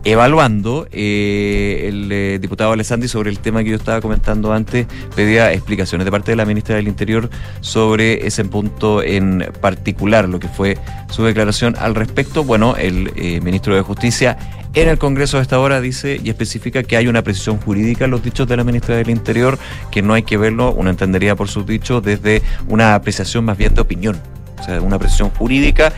[0.05, 0.89] evaluando.
[0.91, 6.05] Eh, el eh, diputado Alessandri sobre el tema que yo estaba comentando antes pedía explicaciones
[6.05, 7.29] de parte de la ministra del Interior
[7.61, 10.79] sobre ese punto en particular, lo que fue
[11.11, 12.43] su declaración al respecto.
[12.45, 14.39] Bueno, el eh, ministro de Justicia
[14.77, 18.11] en el Congreso de esta hora dice y especifica que hay una precisión jurídica en
[18.11, 19.59] los dichos de la ministra del Interior,
[19.91, 23.75] que no hay que verlo, uno entendería por sus dichos, desde una apreciación más bien
[23.75, 24.21] de opinión.
[24.61, 25.95] O sea, una precisión jurídica,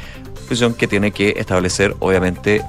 [0.46, 2.62] precisión que tiene que establecer, obviamente,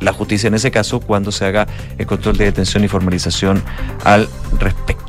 [0.00, 1.66] la justicia en ese caso cuando se haga
[1.98, 3.60] el control de detención y formalización
[4.04, 4.28] al
[4.60, 5.04] respecto.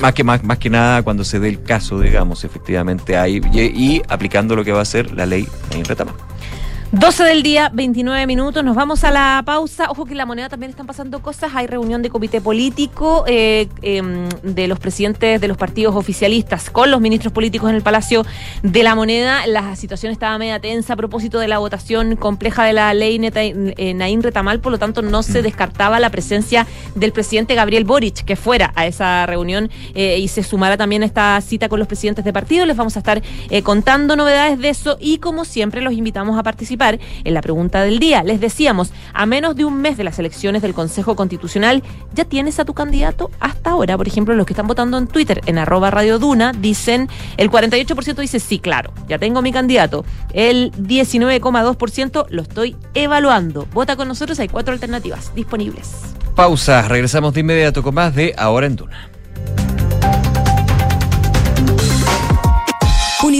[0.00, 3.60] Más que, más, más que nada cuando se dé el caso, digamos, efectivamente hay, y,
[3.60, 6.14] y aplicando lo que va a ser la ley en retama.
[6.98, 8.64] 12 del día, 29 minutos.
[8.64, 9.90] Nos vamos a la pausa.
[9.90, 11.52] Ojo que en la moneda también están pasando cosas.
[11.54, 14.02] Hay reunión de comité político eh, eh,
[14.42, 18.24] de los presidentes de los partidos oficialistas con los ministros políticos en el Palacio
[18.62, 19.46] de la Moneda.
[19.46, 23.44] La situación estaba media tensa a propósito de la votación compleja de la ley Neta,
[23.44, 24.60] eh, Naín Retamal.
[24.60, 28.86] Por lo tanto, no se descartaba la presencia del presidente Gabriel Boric que fuera a
[28.86, 32.64] esa reunión y se sumara también a esta cita con los presidentes de partido.
[32.64, 33.22] Les vamos a estar
[33.64, 37.98] contando novedades de eso y, como siempre, los invitamos a participar en la pregunta del
[37.98, 38.22] día.
[38.22, 41.82] Les decíamos, a menos de un mes de las elecciones del Consejo Constitucional,
[42.14, 43.30] ¿ya tienes a tu candidato?
[43.40, 46.18] Hasta ahora, por ejemplo, los que están votando en Twitter, en arroba Radio
[46.58, 50.04] dicen, el 48% dice sí, claro, ya tengo mi candidato.
[50.32, 53.66] El 19,2% lo estoy evaluando.
[53.72, 55.92] Vota con nosotros, hay cuatro alternativas disponibles.
[56.34, 59.08] Pausa, regresamos de inmediato con más de Ahora en Duna.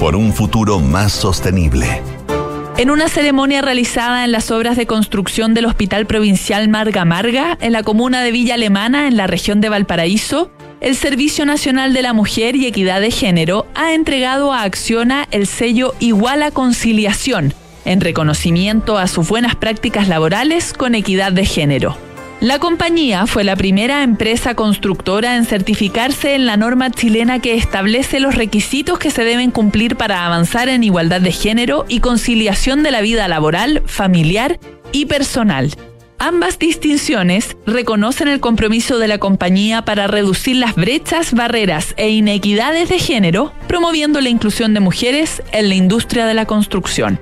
[0.00, 2.02] por un futuro más sostenible.
[2.78, 7.72] En una ceremonia realizada en las obras de construcción del Hospital Provincial Marga Marga, en
[7.72, 12.14] la comuna de Villa Alemana, en la región de Valparaíso, el Servicio Nacional de la
[12.14, 17.52] Mujer y Equidad de Género ha entregado a Acciona el sello Iguala Conciliación,
[17.84, 22.09] en reconocimiento a sus buenas prácticas laborales con equidad de género.
[22.40, 28.18] La compañía fue la primera empresa constructora en certificarse en la norma chilena que establece
[28.18, 32.92] los requisitos que se deben cumplir para avanzar en igualdad de género y conciliación de
[32.92, 34.58] la vida laboral, familiar
[34.90, 35.70] y personal.
[36.18, 42.88] Ambas distinciones reconocen el compromiso de la compañía para reducir las brechas, barreras e inequidades
[42.88, 47.20] de género, promoviendo la inclusión de mujeres en la industria de la construcción.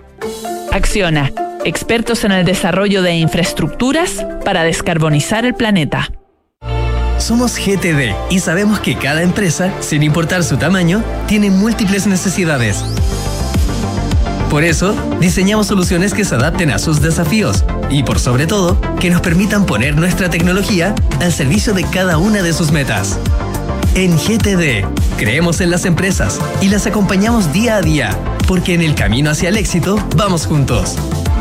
[0.70, 1.32] Acciona
[1.64, 6.10] expertos en el desarrollo de infraestructuras para descarbonizar el planeta.
[7.18, 12.84] Somos GTD y sabemos que cada empresa, sin importar su tamaño, tiene múltiples necesidades.
[14.50, 19.10] Por eso, diseñamos soluciones que se adapten a sus desafíos y, por sobre todo, que
[19.10, 23.18] nos permitan poner nuestra tecnología al servicio de cada una de sus metas.
[23.94, 24.86] En GTD,
[25.18, 28.16] creemos en las empresas y las acompañamos día a día,
[28.46, 30.96] porque en el camino hacia el éxito vamos juntos.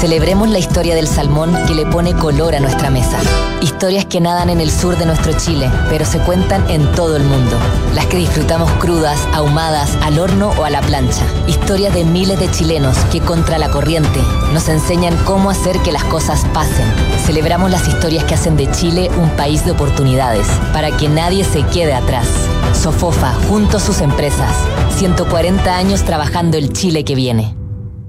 [0.00, 3.18] Celebremos la historia del salmón que le pone color a nuestra mesa.
[3.60, 7.24] Historias que nadan en el sur de nuestro Chile, pero se cuentan en todo el
[7.24, 7.56] mundo.
[7.96, 11.24] Las que disfrutamos crudas, ahumadas, al horno o a la plancha.
[11.48, 14.20] Historias de miles de chilenos que contra la corriente
[14.52, 16.86] nos enseñan cómo hacer que las cosas pasen.
[17.26, 21.64] Celebramos las historias que hacen de Chile un país de oportunidades, para que nadie se
[21.64, 22.28] quede atrás.
[22.72, 24.54] Sofofa, junto a sus empresas.
[24.96, 27.57] 140 años trabajando el Chile que viene.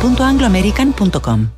[0.00, 1.57] chile.angloamerican.com.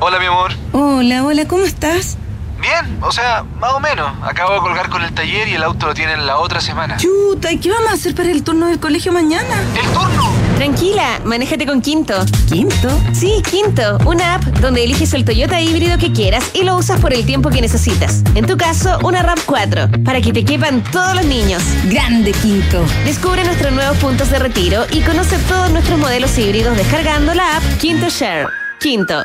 [0.00, 0.52] Hola, mi amor.
[0.72, 2.16] Hola, hola, ¿cómo estás?
[2.60, 4.12] Bien, o sea, más o menos.
[4.22, 6.96] Acabo de colgar con el taller y el auto lo tienen la otra semana.
[6.96, 9.62] Chuta, ¿y qué vamos a hacer para el turno del colegio mañana?
[9.80, 10.39] ¿El turno?
[10.60, 12.22] Tranquila, manéjate con Quinto.
[12.46, 12.90] ¿Quinto?
[13.14, 17.14] Sí, Quinto, una app donde eliges el Toyota híbrido que quieras y lo usas por
[17.14, 18.22] el tiempo que necesitas.
[18.34, 21.62] En tu caso, una RAP 4, para que te quepan todos los niños.
[21.86, 22.84] Grande Quinto.
[23.06, 27.62] Descubre nuestros nuevos puntos de retiro y conoce todos nuestros modelos híbridos descargando la app
[27.78, 28.46] Quinto Share.
[28.80, 29.24] Quinto.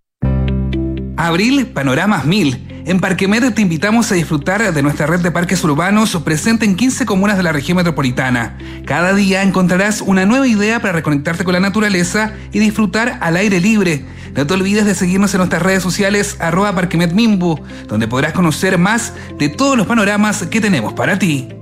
[1.21, 6.17] Abril Panoramas 1000 En Parquemed te invitamos a disfrutar de nuestra red de parques urbanos
[6.25, 8.57] presente en 15 comunas de la región metropolitana.
[8.87, 13.59] Cada día encontrarás una nueva idea para reconectarte con la naturaleza y disfrutar al aire
[13.59, 14.03] libre.
[14.35, 19.13] No te olvides de seguirnos en nuestras redes sociales arroba parquemedmimbu, donde podrás conocer más
[19.37, 21.60] de todos los panoramas que tenemos para ti.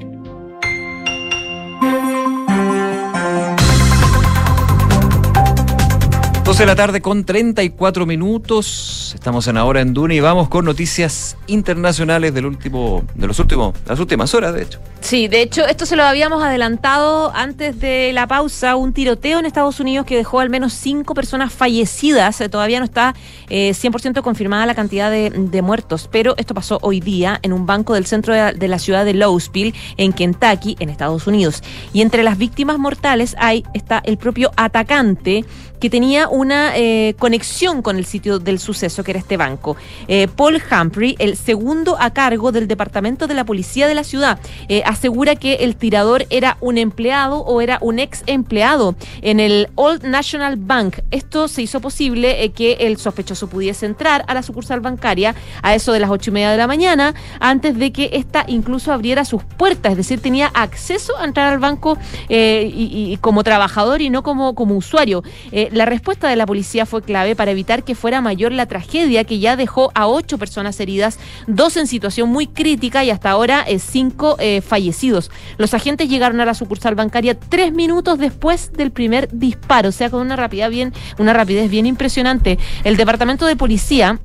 [6.50, 9.12] 12 de la tarde con 34 minutos.
[9.14, 13.76] Estamos en ahora en Duna y vamos con noticias internacionales del último, de los últimos,
[13.86, 14.80] las últimas horas, de hecho.
[15.00, 19.46] Sí, de hecho, esto se lo habíamos adelantado antes de la pausa, un tiroteo en
[19.46, 22.42] Estados Unidos que dejó al menos cinco personas fallecidas.
[22.42, 23.14] Eh, Todavía no está
[23.50, 27.94] eh, 100% confirmada la cantidad de, muertos, pero esto pasó hoy día en un banco
[27.94, 31.62] del centro de, de la ciudad de Louisville, en Kentucky, en Estados Unidos.
[31.94, 35.46] Y entre las víctimas mortales hay está el propio atacante
[35.80, 39.78] que tenía una eh, conexión con el sitio del suceso, que era este banco.
[40.08, 44.40] Eh, Paul Humphrey, el segundo a cargo del Departamento de la Policía de la ciudad,
[44.68, 49.70] eh, asegura que el tirador era un empleado o era un ex empleado en el
[49.76, 50.98] Old National Bank.
[51.12, 55.94] Esto se hizo posible que el sospechoso pudiese entrar a la sucursal bancaria a eso
[55.94, 59.44] de las ocho y media de la mañana, antes de que ésta incluso abriera sus
[59.44, 61.98] puertas, es decir, tenía acceso a entrar al banco
[62.30, 65.24] y, como trabajador y no como, como usuario.
[65.72, 69.40] La respuesta de la policía fue clave para evitar que fuera mayor la tragedia que
[69.40, 73.80] ya dejó a ocho personas heridas, dos en situación muy crítica y hasta ahora eh,
[73.80, 75.32] cinco eh, fallecidos.
[75.58, 80.10] Los agentes llegaron a la sucursal bancaria tres minutos después del primer disparo, o sea,
[80.10, 82.58] con una rapidez bien, una rapidez bien impresionante.
[82.84, 84.20] El departamento de policía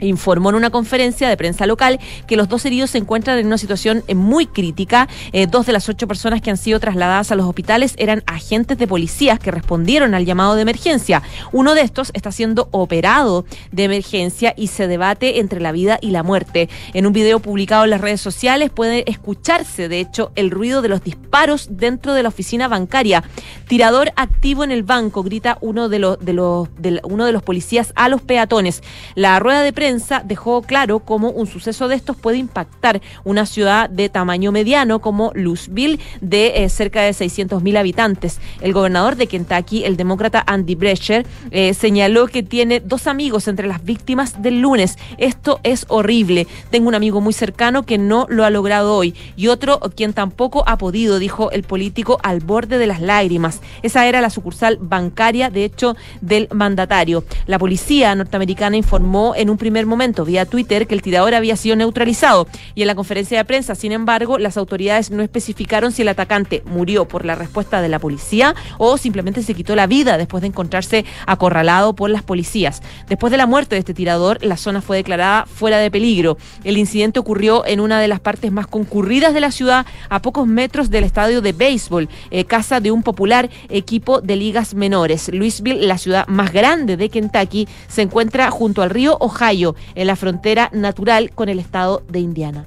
[0.00, 3.58] informó en una conferencia de prensa local que los dos heridos se encuentran en una
[3.58, 5.08] situación eh, muy crítica.
[5.32, 8.78] Eh, dos de las ocho personas que han sido trasladadas a los hospitales eran agentes
[8.78, 11.22] de policías que respondieron al llamado de emergencia.
[11.52, 16.10] Uno de estos está siendo operado de emergencia y se debate entre la vida y
[16.10, 16.68] la muerte.
[16.94, 20.88] En un video publicado en las redes sociales puede escucharse, de hecho, el ruido de
[20.88, 23.24] los disparos dentro de la oficina bancaria.
[23.66, 27.42] Tirador activo en el banco, grita uno de los, de los, de uno de los
[27.42, 28.82] policías a los peatones.
[29.14, 29.87] La rueda de prensa
[30.24, 35.32] dejó claro cómo un suceso de estos puede impactar una ciudad de tamaño mediano como
[35.34, 38.40] Louisville, de eh, cerca de 600 mil habitantes.
[38.60, 43.66] El gobernador de Kentucky, el demócrata Andy Brecher, eh, señaló que tiene dos amigos entre
[43.66, 44.98] las víctimas del lunes.
[45.16, 46.46] Esto es horrible.
[46.70, 50.64] Tengo un amigo muy cercano que no lo ha logrado hoy y otro quien tampoco
[50.66, 53.60] ha podido, dijo el político al borde de las lágrimas.
[53.82, 57.24] Esa era la sucursal bancaria, de hecho, del mandatario.
[57.46, 61.76] La policía norteamericana informó en un primer momento vía Twitter que el tirador había sido
[61.76, 66.08] neutralizado y en la conferencia de prensa, sin embargo, las autoridades no especificaron si el
[66.08, 70.40] atacante murió por la respuesta de la policía o simplemente se quitó la vida después
[70.40, 72.82] de encontrarse acorralado por las policías.
[73.08, 76.38] Después de la muerte de este tirador, la zona fue declarada fuera de peligro.
[76.64, 80.46] El incidente ocurrió en una de las partes más concurridas de la ciudad, a pocos
[80.46, 85.30] metros del estadio de béisbol, eh, casa de un popular equipo de ligas menores.
[85.32, 90.16] Louisville, la ciudad más grande de Kentucky, se encuentra junto al río Ohio, en la
[90.16, 92.66] frontera natural con el estado de Indiana.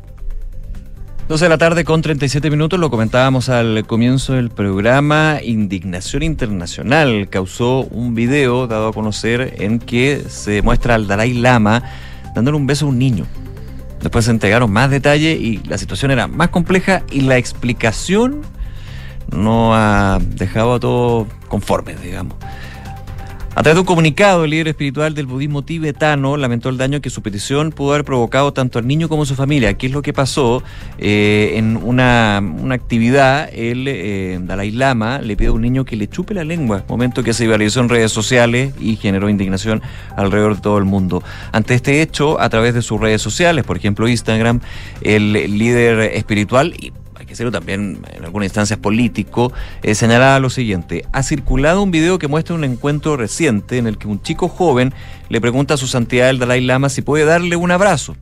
[1.27, 7.29] 12 de la tarde con 37 minutos, lo comentábamos al comienzo del programa, indignación internacional
[7.29, 11.83] causó un video dado a conocer en que se muestra al Dalai Lama
[12.35, 13.25] dándole un beso a un niño.
[14.01, 18.41] Después se entregaron más detalles y la situación era más compleja y la explicación
[19.31, 22.35] no ha dejado a todos conformes, digamos.
[23.53, 27.09] A través de un comunicado, el líder espiritual del budismo tibetano lamentó el daño que
[27.09, 29.73] su petición pudo haber provocado tanto al niño como a su familia.
[29.73, 30.63] ¿Qué es lo que pasó?
[30.97, 35.97] Eh, en una, una, actividad, el eh, Dalai Lama le pide a un niño que
[35.97, 39.81] le chupe la lengua, momento que se viralizó en redes sociales y generó indignación
[40.15, 41.21] alrededor de todo el mundo.
[41.51, 44.61] Ante este hecho, a través de sus redes sociales, por ejemplo Instagram,
[45.01, 46.73] el líder espiritual
[47.33, 49.51] hacerlo también en algunas instancias político,
[49.83, 51.05] eh, señalaba lo siguiente.
[51.11, 54.93] Ha circulado un video que muestra un encuentro reciente en el que un chico joven
[55.29, 58.15] le pregunta a su santidad el Dalai Lama si puede darle un abrazo.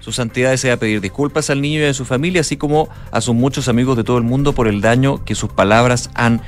[0.00, 3.34] Su santidad desea pedir disculpas al niño y a su familia, así como a sus
[3.34, 6.40] muchos amigos de todo el mundo por el daño que sus palabras han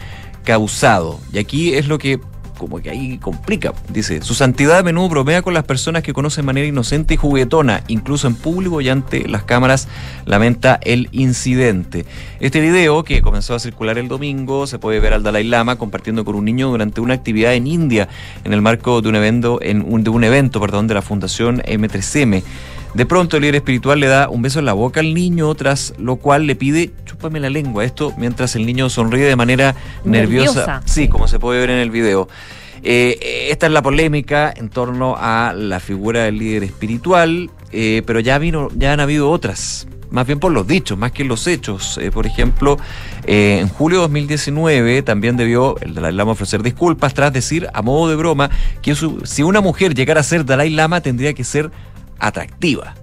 [0.45, 1.21] causado.
[1.33, 2.21] Y aquí es lo que
[2.61, 3.73] como que ahí complica.
[3.89, 7.17] Dice, su santidad a menudo bromea con las personas que conoce de manera inocente y
[7.17, 9.89] juguetona, incluso en público y ante las cámaras,
[10.27, 12.05] lamenta el incidente.
[12.39, 16.27] Este video, que comenzó a circular el domingo, se puede ver al Dalai Lama compartiendo
[16.27, 18.09] con un niño durante una actividad en India,
[18.45, 21.63] en el marco de un evento, en un, de un evento perdón, de la Fundación
[21.63, 22.43] M3M.
[22.95, 25.95] De pronto el líder espiritual le da un beso en la boca al niño, tras
[25.99, 27.85] lo cual le pide chúpame la lengua.
[27.85, 29.75] Esto mientras el niño sonríe de manera
[30.05, 30.61] nerviosa.
[30.61, 30.83] nerviosa.
[30.87, 32.29] Sí, como se puede ver en el video.
[32.83, 37.51] Eh, esta es la polémica en torno a la figura del líder espiritual.
[37.73, 39.87] eh, pero ya vino, ya han habido otras.
[40.11, 41.97] Más bien por los dichos, más que los hechos.
[42.03, 42.77] Eh, por ejemplo,
[43.29, 48.11] en julio de 2019 también debió el Dalai Lama ofrecer disculpas tras decir, a modo
[48.11, 48.51] de broma,
[48.83, 51.71] que su- si una mujer llegara a ser Dalai Lama tendría que ser
[52.21, 52.95] atractiva.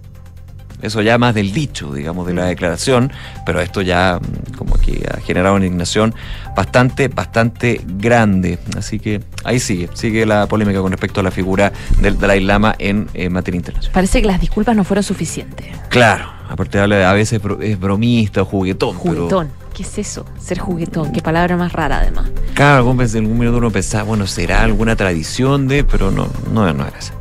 [0.80, 3.12] Eso ya más del dicho, digamos, de la declaración,
[3.48, 6.14] pero esto ya mm, como que ha generado una indignación
[6.56, 8.60] bastante, bastante grande.
[8.78, 12.76] Así que ahí sigue, sigue la polémica con respecto a la figura del Dalai Lama
[12.78, 13.92] en eh, materia internacional.
[13.92, 15.66] Parece que las disculpas no fueron suficientes.
[15.90, 18.98] Claro, aparte habla, a veces bro- es bromista o juguetón.
[19.04, 19.50] pero- Juguetón.
[19.74, 20.26] ¿Qué es eso?
[20.40, 21.12] Ser juguetón.
[21.12, 22.30] Qué palabra más rara, además.
[22.56, 26.86] Claro, en algún minuto uno pensaba, bueno, será alguna tradición de, pero no, no, no
[26.88, 27.14] era eso.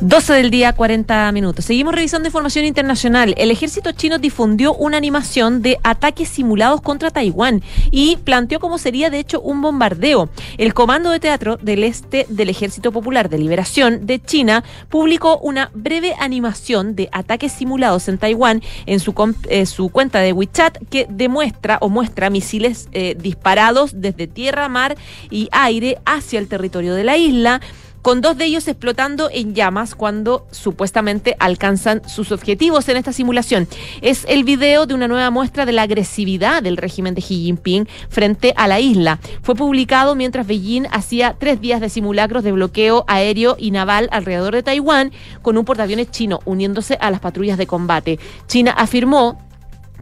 [0.00, 1.64] 12 del día, 40 minutos.
[1.64, 3.34] Seguimos revisando información internacional.
[3.38, 9.08] El ejército chino difundió una animación de ataques simulados contra Taiwán y planteó cómo sería
[9.08, 10.28] de hecho un bombardeo.
[10.58, 15.70] El Comando de Teatro del Este del Ejército Popular de Liberación de China publicó una
[15.72, 19.14] breve animación de ataques simulados en Taiwán en su,
[19.48, 24.94] eh, su cuenta de WeChat que demuestra o muestra misiles eh, disparados desde tierra, mar
[25.30, 27.62] y aire hacia el territorio de la isla
[28.06, 33.66] con dos de ellos explotando en llamas cuando supuestamente alcanzan sus objetivos en esta simulación.
[34.00, 37.88] Es el video de una nueva muestra de la agresividad del régimen de Xi Jinping
[38.08, 39.18] frente a la isla.
[39.42, 44.54] Fue publicado mientras Beijing hacía tres días de simulacros de bloqueo aéreo y naval alrededor
[44.54, 45.10] de Taiwán
[45.42, 48.20] con un portaaviones chino uniéndose a las patrullas de combate.
[48.46, 49.36] China afirmó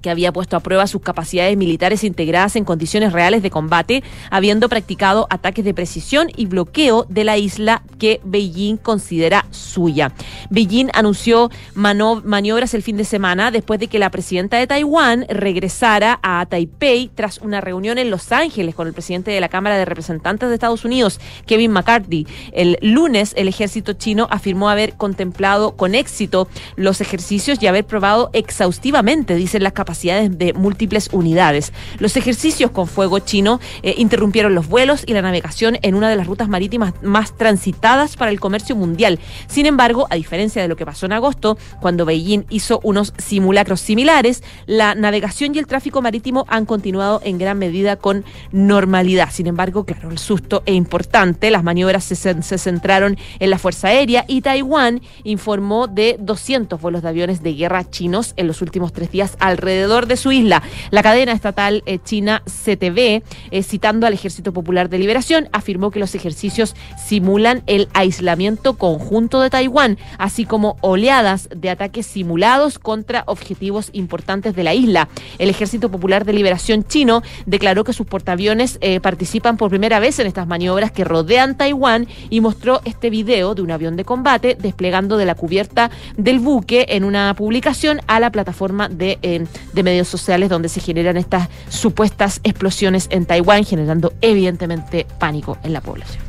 [0.04, 4.68] que había puesto a prueba sus capacidades militares integradas en condiciones reales de combate, habiendo
[4.68, 10.12] practicado ataques de precisión y bloqueo de la isla que Beijing considera suya.
[10.50, 16.20] Beijing anunció maniobras el fin de semana después de que la presidenta de Taiwán regresara
[16.22, 19.86] a Taipei tras una reunión en Los Ángeles con el presidente de la Cámara de
[19.86, 22.26] Representantes de Estados Unidos, Kevin McCarthy.
[22.52, 26.46] El lunes, el ejército chino afirmó haber contemplado con éxito
[26.76, 31.72] los ejercicios y haber probado exhaustivamente, dicen las capacidades de múltiples unidades.
[31.98, 36.16] Los ejercicios con fuego chino eh, interrumpieron los vuelos y la navegación en una de
[36.16, 39.18] las rutas marítimas más transitadas para el comercio mundial.
[39.46, 43.80] Sin embargo, a diferencia de lo que pasó en agosto, cuando Beijing hizo unos simulacros
[43.80, 49.30] similares, la navegación y el tráfico marítimo han continuado en gran medida con normalidad.
[49.30, 51.50] Sin embargo, claro, el susto es importante.
[51.50, 57.02] Las maniobras se, se centraron en la Fuerza Aérea y Taiwán informó de 200 vuelos
[57.02, 60.62] de aviones de guerra chinos en los últimos tres días alrededor de su isla.
[60.90, 65.98] La cadena estatal eh, china CTV, eh, citando al Ejército Popular de Liberación, afirmó que
[65.98, 66.74] los ejercicios
[67.06, 74.56] simulan el aislamiento conjunto de Taiwán, así como oleadas de ataques simulados contra objetivos importantes
[74.56, 75.08] de la isla.
[75.38, 80.18] El Ejército Popular de Liberación chino declaró que sus portaaviones eh, participan por primera vez
[80.18, 84.56] en estas maniobras que rodean Taiwán y mostró este video de un avión de combate
[84.58, 89.82] desplegando de la cubierta del buque en una publicación a la plataforma de, eh, de
[89.82, 95.80] medios sociales donde se generan estas supuestas explosiones en Taiwán, generando evidentemente pánico en la
[95.80, 96.22] población.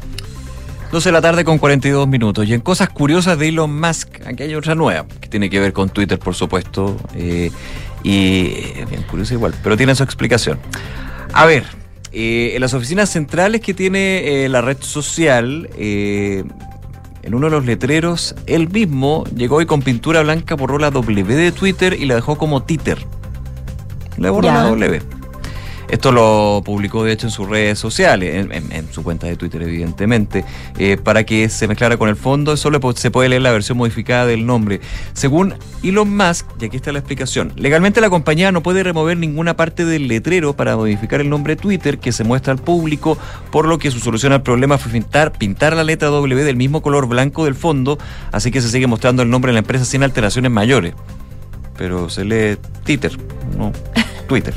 [0.92, 2.48] 12 de la tarde con 42 minutos.
[2.48, 5.74] Y en cosas curiosas de Elon Musk, aquí hay otra nueva, que tiene que ver
[5.74, 6.96] con Twitter, por supuesto.
[7.16, 7.52] eh,
[8.06, 10.60] y es bien curiosa igual, pero tiene su explicación.
[11.34, 11.64] A ver,
[12.12, 16.44] eh, en las oficinas centrales que tiene eh, la red social, eh,
[17.24, 21.36] en uno de los letreros, él mismo llegó y con pintura blanca borró la W
[21.36, 23.00] de Twitter y la dejó como Twitter.
[24.18, 25.02] Le borró la W.
[25.88, 29.36] Esto lo publicó de hecho en sus redes sociales, en, en- en su cuenta de
[29.36, 30.44] Twitter evidentemente,
[30.80, 34.26] eh, para que se mezclara con el fondo, solo se puede leer la versión modificada
[34.26, 34.82] del nombre.
[35.14, 35.54] Según
[35.84, 39.86] Elon Musk, y aquí está la explicación, legalmente la compañía no puede remover ninguna parte
[39.86, 43.20] del letrero para modificar el nombre Twitter que se muestra al público,
[43.52, 46.82] por lo que su solución al problema fue pintar, pintar la letra W del mismo
[46.82, 48.00] color blanco del fondo,
[48.32, 50.96] así que se sigue mostrando el nombre de la empresa sin alteraciones mayores.
[51.78, 53.12] Pero se lee Twitter,
[53.58, 53.72] no
[54.28, 54.54] Twitter.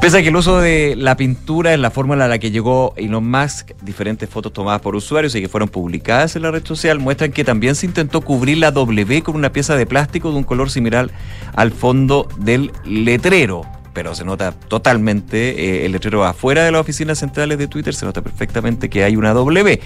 [0.00, 2.94] Pese a que el uso de la pintura es la fórmula a la que llegó
[2.96, 7.00] Elon Musk, diferentes fotos tomadas por usuarios y que fueron publicadas en la red social
[7.00, 10.44] muestran que también se intentó cubrir la W con una pieza de plástico de un
[10.44, 11.10] color similar
[11.54, 13.62] al fondo del letrero.
[13.94, 18.04] Pero se nota totalmente eh, el letrero afuera de las oficinas centrales de Twitter, se
[18.04, 19.80] nota perfectamente que hay una W.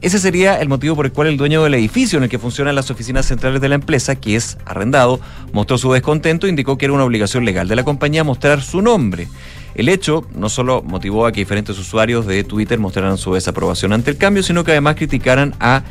[0.00, 2.74] Ese sería el motivo por el cual el dueño del edificio en el que funcionan
[2.74, 5.20] las oficinas centrales de la empresa, que es arrendado,
[5.52, 8.82] mostró su descontento e indicó que era una obligación legal de la compañía mostrar su
[8.82, 9.28] nombre.
[9.74, 14.10] El hecho no solo motivó a que diferentes usuarios de Twitter mostraran su desaprobación ante
[14.10, 15.82] el cambio, sino que además criticaran a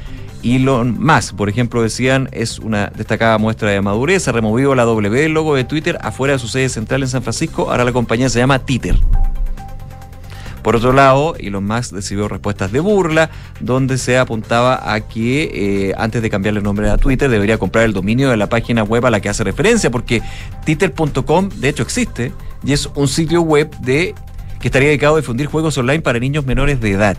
[0.43, 1.35] Elon Musk.
[1.35, 5.55] Por ejemplo, decían, es una destacada muestra de madurez, ha removido la W del logo
[5.55, 8.59] de Twitter afuera de su sede central en San Francisco, ahora la compañía se llama
[8.59, 8.95] Twitter.
[10.63, 15.93] Por otro lado, Elon Musk recibió respuestas de burla, donde se apuntaba a que eh,
[15.97, 19.05] antes de cambiarle el nombre a Twitter debería comprar el dominio de la página web
[19.05, 20.21] a la que hace referencia, porque
[20.65, 22.31] twitter.com de hecho existe
[22.63, 24.15] y es un sitio web de
[24.61, 27.17] que estaría dedicado a difundir juegos online para niños menores de edad.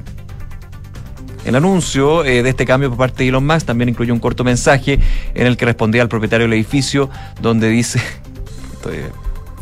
[1.44, 4.44] El anuncio eh, de este cambio por parte de Elon Musk también incluye un corto
[4.44, 4.98] mensaje
[5.34, 7.10] en el que respondía al propietario del edificio,
[7.42, 8.00] donde dice,
[8.90, 9.10] eh,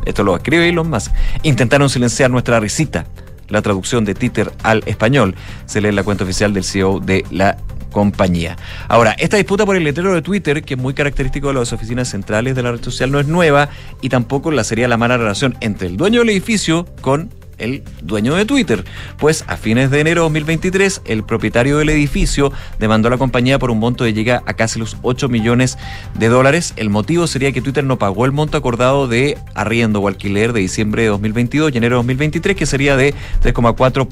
[0.06, 1.10] esto lo escribe Elon Musk,
[1.42, 3.06] intentaron silenciar nuestra risita.
[3.52, 5.36] La traducción de Twitter al español
[5.66, 7.58] se lee en la cuenta oficial del CEO de la
[7.92, 8.56] compañía.
[8.88, 12.08] Ahora, esta disputa por el letrero de Twitter, que es muy característico de las oficinas
[12.08, 13.68] centrales de la red social, no es nueva
[14.00, 17.28] y tampoco la sería la mala relación entre el dueño del edificio con
[17.58, 18.84] el dueño de Twitter.
[19.18, 23.58] Pues a fines de enero de 2023, el propietario del edificio demandó a la compañía
[23.58, 25.78] por un monto de llega a casi los 8 millones
[26.18, 26.74] de dólares.
[26.76, 30.60] El motivo sería que Twitter no pagó el monto acordado de arriendo o alquiler de
[30.60, 34.08] diciembre de 2022 y enero de 2023, que sería de 3,4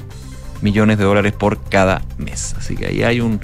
[0.61, 2.55] millones de dólares por cada mes.
[2.57, 3.39] Así que ahí hay un,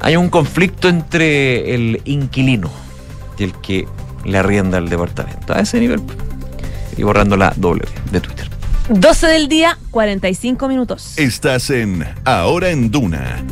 [0.00, 2.70] hay un conflicto entre el inquilino
[3.38, 3.86] y el que
[4.24, 5.54] le arrienda el departamento.
[5.54, 6.00] A ese nivel.
[6.96, 8.57] Y borrando la W de Twitter.
[8.88, 11.18] 12 del día, 45 minutos.
[11.18, 13.44] Estás en Ahora en Duna.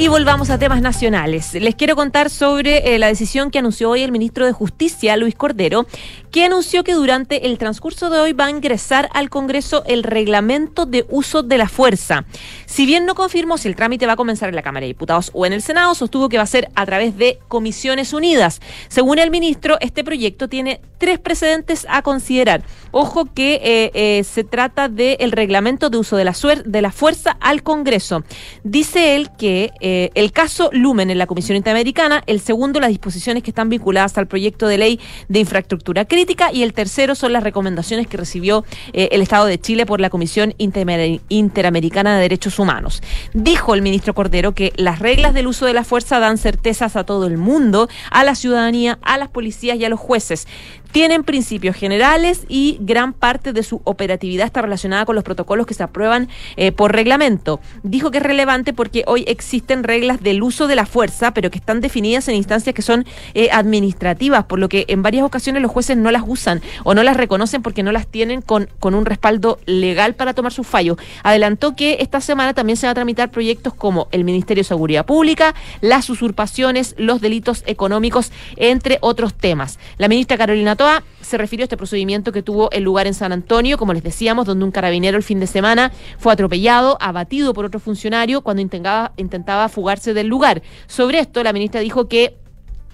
[0.00, 1.54] Y volvamos a temas nacionales.
[1.54, 5.34] Les quiero contar sobre eh, la decisión que anunció hoy el ministro de Justicia, Luis
[5.34, 5.88] Cordero,
[6.30, 10.86] que anunció que durante el transcurso de hoy va a ingresar al Congreso el reglamento
[10.86, 12.26] de uso de la fuerza.
[12.64, 15.32] Si bien no confirmó si el trámite va a comenzar en la Cámara de Diputados
[15.34, 18.60] o en el Senado, sostuvo que va a ser a través de comisiones unidas.
[18.86, 22.62] Según el ministro, este proyecto tiene tres precedentes a considerar.
[22.92, 27.36] Ojo que eh, eh, se trata del reglamento de uso de la, de la fuerza
[27.40, 28.22] al Congreso.
[28.62, 33.42] Dice él que eh, el caso Lumen en la Comisión Interamericana, el segundo las disposiciones
[33.42, 37.42] que están vinculadas al proyecto de ley de infraestructura crítica y el tercero son las
[37.42, 43.02] recomendaciones que recibió el Estado de Chile por la Comisión Inter Interamericana de Derechos Humanos.
[43.32, 47.04] Dijo el ministro Cordero que las reglas del uso de la fuerza dan certezas a
[47.04, 50.46] todo el mundo, a la ciudadanía, a las policías y a los jueces
[50.92, 55.74] tienen principios generales y gran parte de su operatividad está relacionada con los protocolos que
[55.74, 57.60] se aprueban eh, por reglamento.
[57.82, 61.58] Dijo que es relevante porque hoy existen reglas del uso de la fuerza, pero que
[61.58, 65.70] están definidas en instancias que son eh, administrativas, por lo que en varias ocasiones los
[65.70, 69.04] jueces no las usan o no las reconocen porque no las tienen con, con un
[69.04, 70.96] respaldo legal para tomar sus fallos.
[71.22, 75.06] Adelantó que esta semana también se va a tramitar proyectos como el Ministerio de Seguridad
[75.06, 79.78] Pública, las usurpaciones, los delitos económicos, entre otros temas.
[79.98, 80.76] La ministra Carolina
[81.20, 84.46] Se refirió a este procedimiento que tuvo el lugar en San Antonio, como les decíamos,
[84.46, 89.12] donde un carabinero el fin de semana fue atropellado, abatido por otro funcionario cuando intentaba,
[89.16, 90.62] intentaba fugarse del lugar.
[90.86, 92.36] Sobre esto, la ministra dijo que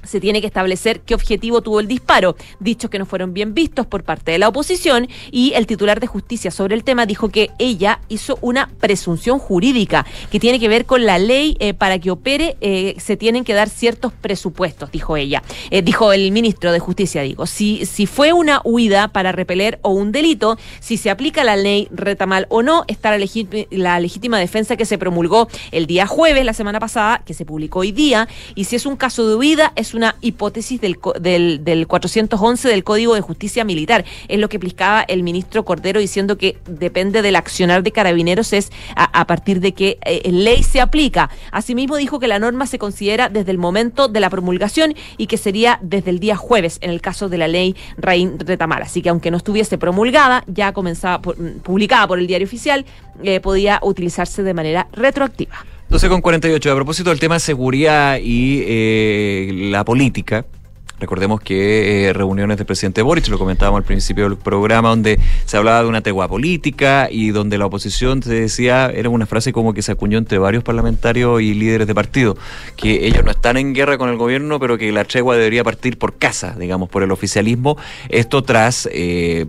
[0.04, 3.86] se tiene que establecer qué objetivo tuvo el disparo, dichos que no fueron bien vistos
[3.86, 7.50] por parte de la oposición y el titular de justicia sobre el tema dijo que
[7.58, 12.10] ella hizo una presunción jurídica que tiene que ver con la ley eh, para que
[12.10, 15.42] opere eh, se tienen que dar ciertos presupuestos, dijo ella.
[15.70, 19.90] Eh, dijo el ministro de justicia, digo, si, si fue una huida para repeler o
[19.90, 23.24] un delito, si se aplica la ley retamal o no, está la,
[23.70, 27.80] la legítima defensa que se promulgó el día jueves, la semana pasada, que se publicó
[27.80, 31.86] hoy día, y si es un caso de huida, es una hipótesis del, del, del
[31.86, 34.04] 411 del Código de Justicia Militar.
[34.28, 38.70] Es lo que explicaba el ministro Cordero diciendo que depende del accionar de carabineros, es
[38.96, 41.30] a, partir de que eh, ley se aplica.
[41.50, 45.36] Asimismo dijo que la norma se considera desde el momento de la promulgación y que
[45.36, 48.82] sería desde el día jueves en el caso de la ley Raín Retamal.
[48.82, 52.84] Así que aunque no estuviese promulgada, ya comenzaba publicada por el diario oficial,
[53.22, 55.64] eh, podía utilizarse de manera retroactiva.
[55.88, 56.72] 12 con 48.
[56.72, 60.44] A propósito del tema seguridad y eh, la política.
[61.00, 65.56] Recordemos que eh, reuniones del presidente Boric, lo comentábamos al principio del programa, donde se
[65.56, 69.74] hablaba de una tegua política y donde la oposición se decía, era una frase como
[69.74, 72.36] que se acuñó entre varios parlamentarios y líderes de partido,
[72.76, 75.98] que ellos no están en guerra con el gobierno, pero que la tregua debería partir
[75.98, 77.76] por casa, digamos, por el oficialismo.
[78.08, 79.46] Esto tras eh,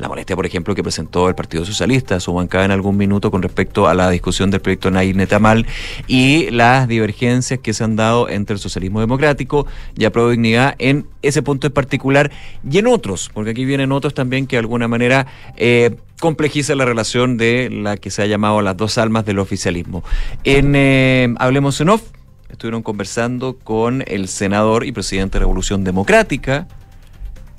[0.00, 3.42] la molestia, por ejemplo, que presentó el Partido Socialista, su bancada en algún minuto con
[3.42, 5.66] respecto a la discusión del proyecto Nair Netamal
[6.06, 11.06] y las divergencias que se han dado entre el socialismo democrático y a Dignidad en
[11.22, 12.30] ese punto en particular
[12.68, 15.26] y en otros, porque aquí vienen otros también que de alguna manera
[15.56, 20.02] eh, complejizan la relación de la que se ha llamado las dos almas del oficialismo.
[20.44, 22.02] En eh, Hablemos en Off,
[22.50, 26.68] estuvieron conversando con el senador y presidente de Revolución Democrática,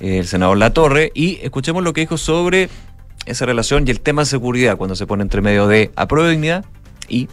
[0.02, 2.68] el senador Latorre, y escuchemos lo que dijo sobre
[3.24, 6.64] esa relación y el tema de seguridad cuando se pone entre medio de apruebo dignidad
[7.08, 7.28] y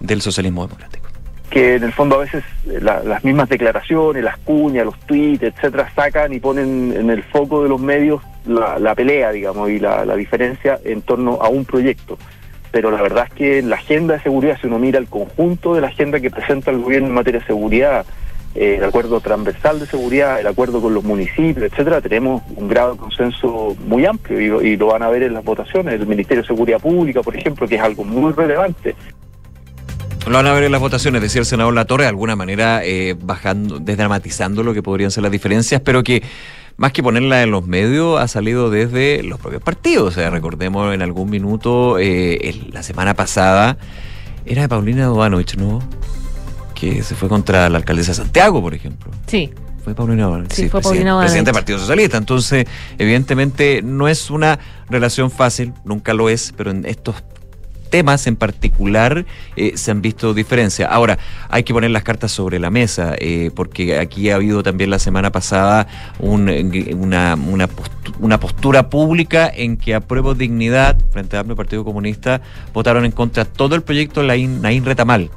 [0.00, 1.08] del socialismo democrático.
[1.50, 5.90] Que en el fondo a veces eh, las mismas declaraciones, las cuñas, los tweets, etcétera,
[5.94, 10.78] sacan y ponen en el foco de los medios la, pelea, digamos, y la, diferencia
[10.84, 12.18] en torno a un proyecto.
[12.72, 15.80] pero la verdad es que la agenda de seguridad, si uno mira el conjunto de
[15.80, 18.06] la agenda que presenta el gobierno en materia de seguridad,
[18.54, 22.92] eh, el acuerdo transversal de seguridad, el acuerdo con los municipios, etcétera, tenemos un grado
[22.92, 25.94] de consenso muy amplio y, lo van a ver en las votaciones.
[25.94, 28.96] El Ministerio de Seguridad Pública, por ejemplo, que es algo muy relevante.
[30.26, 33.16] Lo van a ver en las votaciones, decía el senador Latorre, de alguna manera eh,
[33.20, 36.22] bajando, desdramatizando lo que podrían ser las diferencias, pero que
[36.76, 40.08] más que ponerla en los medios, ha salido desde los propios partidos.
[40.08, 43.76] O sea, recordemos en algún minuto, eh, el- la semana pasada,
[44.46, 45.80] era de Paulina Duanovich, ¿no?
[46.80, 49.10] Que se fue contra la alcaldesa de Santiago, por ejemplo.
[49.26, 49.50] Sí.
[49.84, 50.52] Fue Paulina Bodanovich.
[50.52, 51.20] Sí, fue presidente- Paulina.
[51.20, 52.16] Presidente del Partido Socialista.
[52.16, 52.66] Entonces,
[52.98, 54.58] evidentemente, no es una
[54.88, 57.16] relación fácil, nunca lo es, pero en estos
[57.90, 59.24] temas en particular
[59.56, 60.88] eh, se han visto diferencias.
[60.92, 61.18] Ahora,
[61.48, 64.98] hay que poner las cartas sobre la mesa, eh, porque aquí ha habido también la
[65.00, 65.88] semana pasada
[66.20, 66.48] un,
[66.96, 72.40] una, una, postu- una postura pública en que apruebo dignidad frente al amplio Partido Comunista
[72.72, 75.30] votaron en contra todo el proyecto Naín Retamal.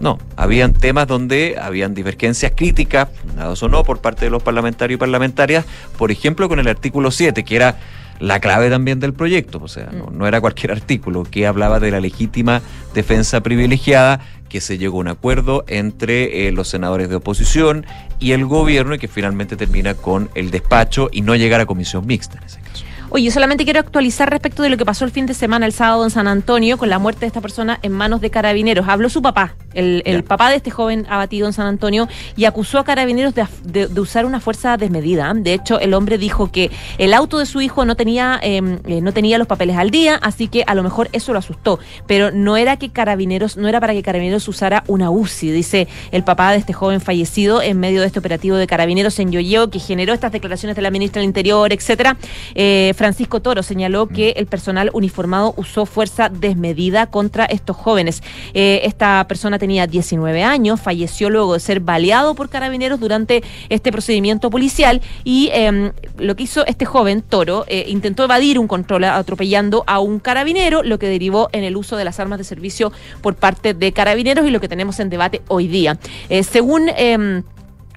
[0.00, 4.96] No, habían temas donde habían divergencias críticas, fundados o no, por parte de los parlamentarios
[4.96, 5.66] y parlamentarias,
[5.98, 7.78] por ejemplo, con el artículo 7, que era
[8.18, 11.90] la clave también del proyecto, o sea, no, no era cualquier artículo, que hablaba de
[11.90, 12.60] la legítima
[12.94, 14.20] defensa privilegiada,
[14.50, 17.86] que se llegó a un acuerdo entre eh, los senadores de oposición
[18.18, 22.06] y el gobierno y que finalmente termina con el despacho y no llegar a comisión
[22.06, 22.84] mixta en ese caso.
[23.12, 26.04] Oye, solamente quiero actualizar respecto de lo que pasó el fin de semana, el sábado
[26.04, 28.86] en San Antonio, con la muerte de esta persona en manos de carabineros.
[28.88, 32.06] Habló su papá, el, el papá de este joven abatido en San Antonio,
[32.36, 35.32] y acusó a carabineros de, de- de usar una fuerza desmedida.
[35.34, 39.00] De hecho, el hombre dijo que el auto de su hijo no tenía, eh, eh,
[39.00, 41.80] no tenía los papeles al día, así que a lo mejor eso lo asustó.
[42.06, 46.22] Pero no era que carabineros, no era para que carabineros usara una UCI, dice el
[46.22, 49.80] papá de este joven fallecido en medio de este operativo de carabineros en Yoyeo, que
[49.80, 52.16] generó estas declaraciones de la ministra del Interior, etcétera.
[52.54, 58.22] Eh, Francisco Toro señaló que el personal uniformado usó fuerza desmedida contra estos jóvenes.
[58.52, 63.90] Eh, esta persona tenía 19 años, falleció luego de ser baleado por carabineros durante este
[63.90, 69.04] procedimiento policial y eh, lo que hizo este joven, Toro, eh, intentó evadir un control
[69.04, 72.92] atropellando a un carabinero, lo que derivó en el uso de las armas de servicio
[73.22, 75.98] por parte de carabineros y lo que tenemos en debate hoy día.
[76.28, 76.90] Eh, según...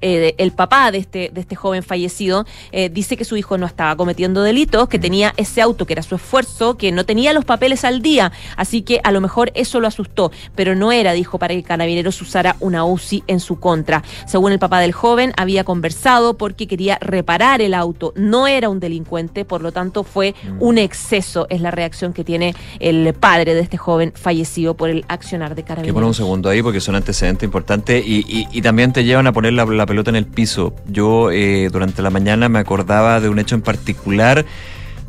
[0.03, 3.65] eh, el papá de este, de este joven fallecido eh, dice que su hijo no
[3.65, 7.45] estaba cometiendo delitos, que tenía ese auto que era su esfuerzo, que no tenía los
[7.45, 11.39] papeles al día, así que a lo mejor eso lo asustó, pero no era, dijo,
[11.39, 14.03] para que Carabineros usara una UCI en su contra.
[14.27, 18.79] Según el papá del joven, había conversado porque quería reparar el auto, no era un
[18.79, 23.61] delincuente, por lo tanto fue un exceso, es la reacción que tiene el padre de
[23.61, 26.17] este joven fallecido por el accionar de Que pone un Carabineros.
[26.17, 29.65] segundo ahí porque son antecedentes importantes y, y- y también te llevan a poner la,
[29.65, 30.73] la pelota en el piso.
[30.87, 34.43] Yo eh, durante la mañana me acordaba de un hecho en particular.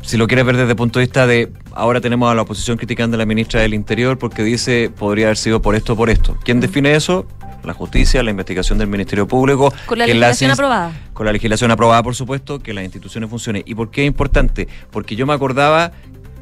[0.03, 2.77] Si lo quieres ver desde el punto de vista de ahora tenemos a la oposición
[2.77, 6.11] criticando a la ministra del Interior porque dice podría haber sido por esto o por
[6.11, 6.37] esto.
[6.43, 7.25] ¿Quién define eso?
[7.63, 9.73] La justicia, la investigación del Ministerio Público.
[9.87, 10.91] Con la legislación las aprobada.
[11.13, 13.63] con la legislación aprobada, por supuesto, que las instituciones funcionen.
[13.65, 14.67] ¿Y por qué es importante?
[14.91, 15.93] Porque yo me acordaba,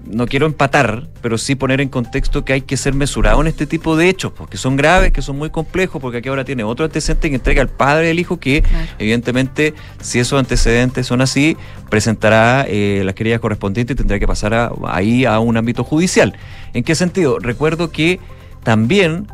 [0.06, 3.66] no quiero empatar, pero sí poner en contexto que hay que ser mesurado en este
[3.66, 6.86] tipo de hechos, porque son graves, que son muy complejos, porque aquí ahora tiene otro
[6.86, 8.64] antecedente que entrega al padre del hijo que,
[8.99, 11.56] evidentemente, si esos antecedentes son así,
[11.89, 16.36] presentará eh, las querellas correspondientes y tendrá que pasar a- ahí a un ámbito judicial.
[16.74, 17.39] ¿En qué sentido?
[17.39, 18.20] Recuerdo que
[18.64, 19.28] también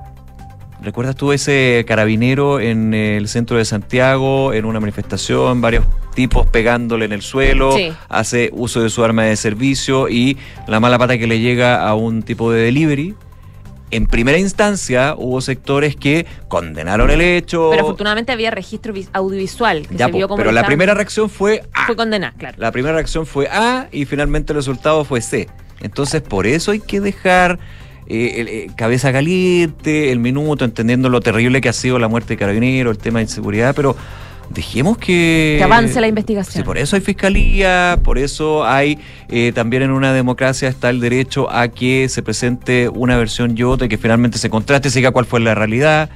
[0.81, 5.83] ¿Recuerdas tú ese carabinero en el centro de Santiago, en una manifestación, varios
[6.15, 7.91] tipos pegándole en el suelo, Sí.
[8.07, 11.95] hace uso de su arma de servicio y la mala pata que le llega a
[11.95, 13.13] un tipo de delivery?
[13.91, 17.69] En primera instancia hubo sectores que condenaron el hecho.
[17.71, 21.29] Pero afortunadamente había registro vis- audiovisual que Ya, se vio como pero la primera reacción
[21.29, 22.55] fue fue condenar, claro.
[22.59, 25.47] la primera reacción fue A y finalmente el resultado fue C.
[25.81, 27.57] Entonces, por eso hay que dejar
[28.09, 32.33] eh, el- eh, cabeza caliente, el minuto, entendiendo lo terrible que ha sido la muerte
[32.33, 33.95] de Carabinero, el tema de inseguridad, pero
[34.49, 35.55] dejemos que...
[35.59, 36.63] Que avance la investigación.
[36.63, 38.97] Sí, por eso hay fiscalía, por eso hay
[39.29, 43.61] eh, también en una democracia está el derecho a que se presente una versión y
[43.63, 46.09] otra, y que finalmente se contraste y se diga cuál fue la realidad.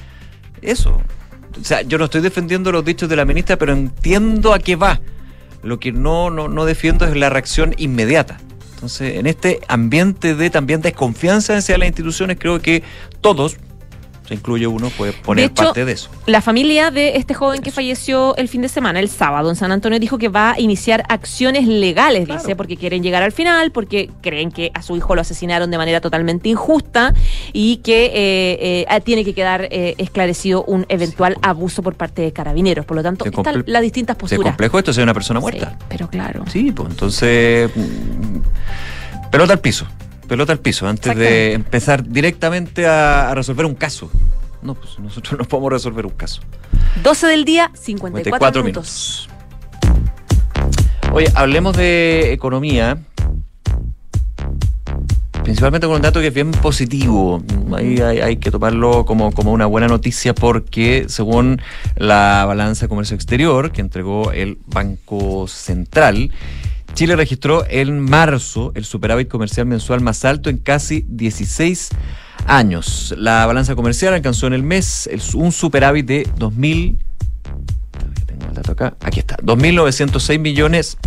[0.64, 1.00] Eso.
[1.62, 4.76] O sea, yo no estoy defendiendo los dichos de la ministra, pero entiendo a qué
[4.76, 5.00] va.
[5.62, 8.40] Lo que no, no, no defiendo es la reacción inmediata.
[8.84, 12.84] Entonces, en este ambiente de también desconfianza hacia las instituciones, creo que
[13.22, 13.56] todos,
[14.28, 16.10] se incluye uno, puede poner De hecho, parte de eso.
[16.26, 19.72] La familia de este joven que falleció el fin de semana, el sábado en San
[19.72, 24.10] Antonio, dijo que va a iniciar acciones legales, dice, porque quieren llegar al final, porque
[24.22, 27.14] creen que a su hijo lo asesinaron de manera totalmente injusta
[27.52, 32.32] y que eh, eh, tiene que quedar eh, esclarecido un eventual abuso por parte de
[32.32, 32.86] carabineros.
[32.86, 34.52] Por lo tanto, están las distintas ¿Es posturas.
[34.54, 35.78] complejo esto ser una persona muerta?
[35.90, 36.46] pero claro.
[36.52, 37.70] Sí, pues entonces.
[37.76, 38.38] mm,
[39.32, 39.88] Pelota al piso.
[40.34, 44.10] Pelota al piso antes de empezar directamente a, a resolver un caso.
[44.64, 46.42] No, pues nosotros no podemos resolver un caso.
[47.04, 49.30] 12 del día, 54, 54 minutos.
[51.12, 52.98] Oye, hablemos de economía.
[55.44, 57.44] Principalmente con un dato que es bien positivo.
[57.76, 61.62] Ahí hay, hay que tomarlo como, como una buena noticia porque según
[61.96, 66.32] la balanza de comercio exterior que entregó el Banco Central,
[66.94, 71.90] Chile registró en marzo el superávit comercial mensual más alto en casi 16
[72.48, 73.14] años.
[73.18, 76.98] La balanza comercial alcanzó en el mes un superávit de 2.000
[78.26, 78.96] tengo el dato acá.
[79.02, 79.38] Aquí está.
[79.38, 80.98] 2.906 millones.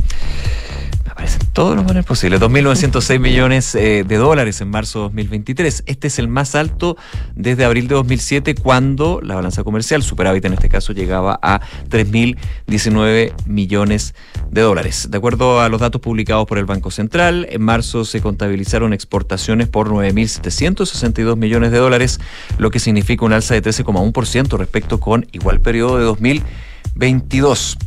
[1.09, 2.41] Aparecen todos los maneras posibles.
[2.41, 5.84] 2.906 millones eh, de dólares en marzo de 2023.
[5.87, 6.97] Este es el más alto
[7.34, 13.32] desde abril de 2007, cuando la balanza comercial, superávit en este caso, llegaba a 3.019
[13.47, 14.14] millones
[14.51, 15.09] de dólares.
[15.11, 19.68] De acuerdo a los datos publicados por el Banco Central, en marzo se contabilizaron exportaciones
[19.68, 22.20] por 9.762 millones de dólares,
[22.59, 27.78] lo que significa un alza de 13,1% respecto con igual periodo de 2022.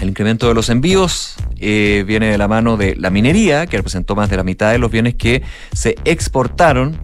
[0.00, 4.16] El incremento de los envíos eh, viene de la mano de la minería, que representó
[4.16, 5.42] más de la mitad de los bienes que
[5.72, 6.98] se exportaron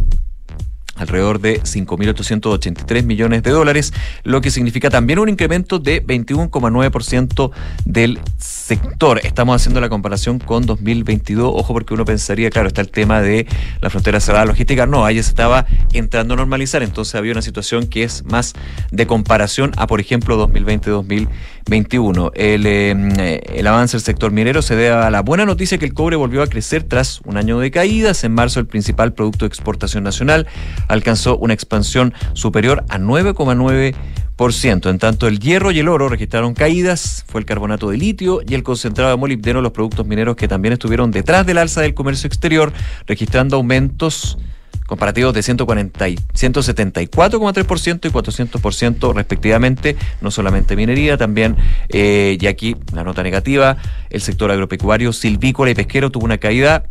[1.01, 3.93] alrededor de 5.883 millones de dólares,
[4.23, 7.51] lo que significa también un incremento de 21,9%
[7.85, 9.21] del sector.
[9.25, 11.51] Estamos haciendo la comparación con 2022.
[11.55, 13.47] Ojo, porque uno pensaría, claro, está el tema de
[13.81, 14.87] la frontera cerrada logística.
[14.87, 18.55] No, ahí se estaba entrando a normalizar, entonces había una situación que es más
[18.91, 22.33] de comparación a, por ejemplo, 2020-2021.
[22.35, 25.95] El, eh, el avance del sector minero se debe a la buena noticia que el
[25.95, 28.23] cobre volvió a crecer tras un año de caídas.
[28.25, 30.47] En marzo, el principal producto de exportación nacional
[30.91, 34.91] alcanzó una expansión superior a 9,9%.
[34.91, 38.55] En tanto, el hierro y el oro registraron caídas, fue el carbonato de litio y
[38.55, 42.27] el concentrado de molibdeno, los productos mineros que también estuvieron detrás del alza del comercio
[42.27, 42.73] exterior,
[43.07, 44.39] registrando aumentos
[44.87, 51.57] comparativos de 140 y 174,3% y 400% respectivamente, no solamente minería, también,
[51.91, 53.77] eh, y aquí la nota negativa,
[54.11, 56.85] el sector agropecuario, silvícola y pesquero tuvo una caída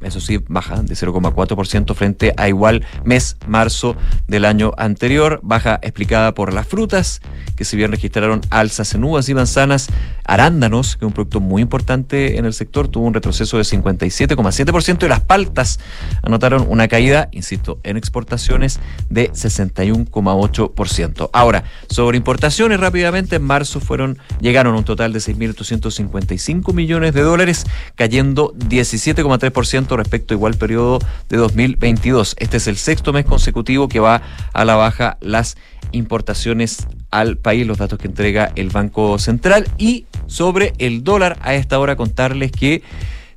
[0.00, 3.96] eso sí, baja de 0,4% frente a igual mes, marzo
[4.28, 5.40] del año anterior.
[5.42, 7.20] Baja explicada por las frutas,
[7.56, 9.88] que si bien registraron alzas en uvas y manzanas,
[10.24, 15.04] arándanos, que es un producto muy importante en el sector, tuvo un retroceso de 57,7%
[15.04, 15.80] y las paltas
[16.22, 21.30] anotaron una caída, insisto, en exportaciones de 61,8%.
[21.32, 27.22] Ahora, sobre importaciones rápidamente, en marzo fueron, llegaron a un total de 6.855 millones de
[27.22, 27.64] dólares,
[27.94, 32.36] cayendo 17,3% respecto a igual periodo de 2022.
[32.38, 34.22] Este es el sexto mes consecutivo que va
[34.52, 35.56] a la baja las
[35.92, 39.68] importaciones al país, los datos que entrega el Banco Central.
[39.78, 42.82] Y sobre el dólar, a esta hora contarles que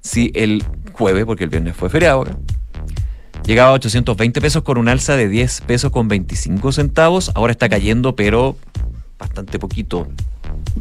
[0.02, 2.26] si el jueves, porque el viernes fue feriado,
[3.46, 7.70] llegaba a 820 pesos con un alza de 10 pesos con 25 centavos, ahora está
[7.70, 8.58] cayendo, pero
[9.20, 10.08] bastante poquito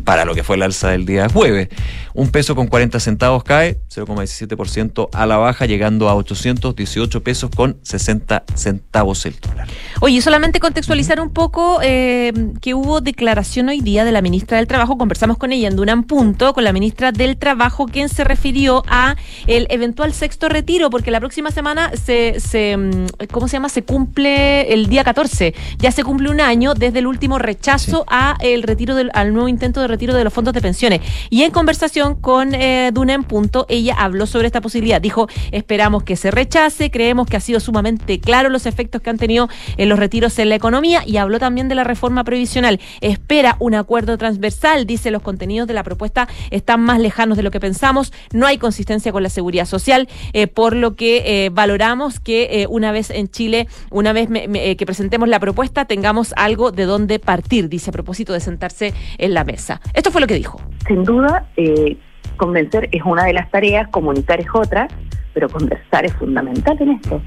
[0.05, 1.69] para lo que fue el alza del día jueves.
[2.15, 7.79] Un peso con 40 centavos cae 0,17% a la baja, llegando a 818 pesos con
[7.83, 9.69] 60 centavos el dólar.
[10.01, 14.67] Oye, solamente contextualizar un poco eh, que hubo declaración hoy día de la ministra del
[14.67, 14.97] Trabajo.
[14.97, 19.17] Conversamos con ella en Dunan Punto, con la ministra del Trabajo, quien se refirió a
[19.47, 23.69] el eventual sexto retiro, porque la próxima semana se, se mm, ¿cómo se llama?
[23.69, 25.55] Se cumple el día 14.
[25.79, 29.49] Ya se cumple un año desde el último rechazo a el retiro del, al nuevo
[29.57, 31.01] intento de retiro de los fondos de pensiones.
[31.31, 35.01] Y en conversación con eh, Duna en Punto, ella habló sobre esta posibilidad.
[35.01, 39.19] Dijo, esperamos que se rechace, creemos que ha sido sumamente claro los efectos que han
[39.19, 42.79] tenido en los retiros en la economía y habló también de la reforma previsional.
[43.01, 47.51] Espera un acuerdo transversal, dice los contenidos de la propuesta están más lejanos de lo
[47.51, 52.21] que pensamos, no hay consistencia con la seguridad social, eh, por lo que eh, valoramos
[52.21, 56.85] que una vez en Chile, una vez me- que presentemos la propuesta, tengamos algo de
[56.85, 59.81] dónde partir, dice a propósito de sentarse en la mesa.
[59.95, 60.61] Esto fue lo que dijo.
[60.87, 61.97] Sin duda, eh,
[62.37, 64.89] convencer es una de las tareas, comunicar es otra,
[65.33, 67.21] pero conversar es fundamental en esto.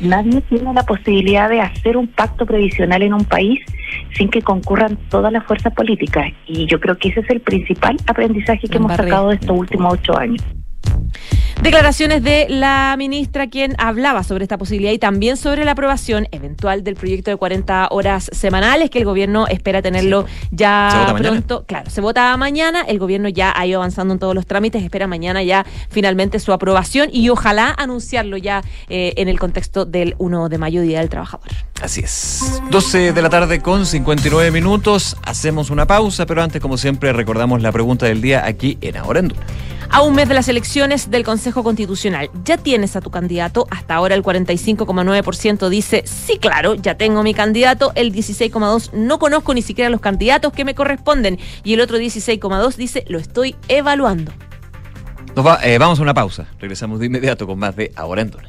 [0.00, 3.60] Nadie tiene la posibilidad de hacer un pacto previsional en un país
[4.16, 6.26] sin que concurran todas las fuerzas políticas.
[6.46, 9.94] Y yo creo que ese es el principal aprendizaje que hemos sacado de estos últimos
[9.94, 10.44] ocho años.
[11.62, 16.84] Declaraciones de la ministra quien hablaba sobre esta posibilidad y también sobre la aprobación eventual
[16.84, 21.30] del proyecto de 40 horas semanales que el gobierno espera tenerlo ya Se vota mañana.
[21.30, 21.64] pronto.
[21.66, 25.06] Claro, se vota mañana, el gobierno ya ha ido avanzando en todos los trámites, espera
[25.08, 30.48] mañana ya finalmente su aprobación y ojalá anunciarlo ya eh, en el contexto del 1
[30.48, 31.48] de mayo, Día del Trabajador.
[31.82, 32.60] Así es.
[32.70, 35.16] 12 de la tarde con 59 minutos.
[35.24, 39.20] Hacemos una pausa, pero antes, como siempre, recordamos la pregunta del día aquí en Ahora
[39.20, 39.42] en Duna.
[39.88, 43.68] A un mes de las elecciones del Consejo Constitucional, ¿ya tienes a tu candidato?
[43.70, 47.92] Hasta ahora el 45,9% dice, sí, claro, ya tengo mi candidato.
[47.94, 51.38] El 16,2% no conozco ni siquiera los candidatos que me corresponden.
[51.62, 54.32] Y el otro 16,2% dice, lo estoy evaluando.
[55.36, 56.46] Nos va- eh, vamos a una pausa.
[56.58, 58.48] Regresamos de inmediato con más de Ahora en Duna.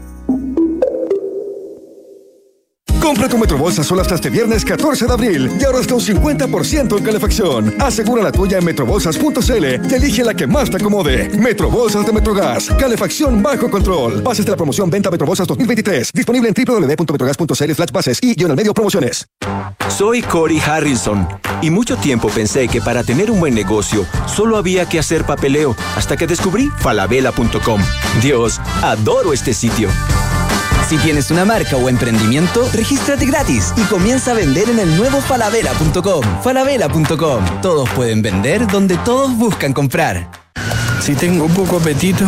[3.01, 6.97] Compra tu Metrobolsa solo hasta este viernes 14 de abril y ahora hasta un 50%
[6.97, 7.75] en calefacción.
[7.81, 11.29] Asegura la tuya en metrobolsas.cl y elige la que más te acomode.
[11.37, 12.69] Metrobolsas de Metrogas.
[12.79, 14.21] Calefacción bajo control.
[14.21, 16.11] Bases de la promoción Venta Metrobolsas 2023.
[16.13, 19.27] Disponible en www.metrogas.cl slash bases y guion medio promociones.
[19.89, 21.27] Soy Cory Harrison
[21.61, 25.75] y mucho tiempo pensé que para tener un buen negocio solo había que hacer papeleo
[25.95, 27.81] hasta que descubrí falabella.com.
[28.21, 29.89] Dios, adoro este sitio.
[30.91, 35.21] Si tienes una marca o emprendimiento, regístrate gratis y comienza a vender en el nuevo
[35.21, 36.21] falabella.com.
[36.43, 37.61] Falabella.com.
[37.61, 40.29] Todos pueden vender donde todos buscan comprar.
[40.99, 42.25] Si tengo poco apetito,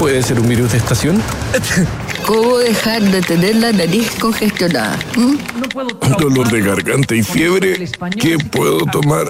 [0.00, 1.22] ¿puede ser un virus de estación?
[2.26, 4.98] ¿Cómo dejar de tener la nariz congestionada?
[5.16, 5.36] ¿Mm?
[6.18, 7.88] Dolor de garganta y fiebre.
[8.18, 9.26] ¿Qué puedo tomar?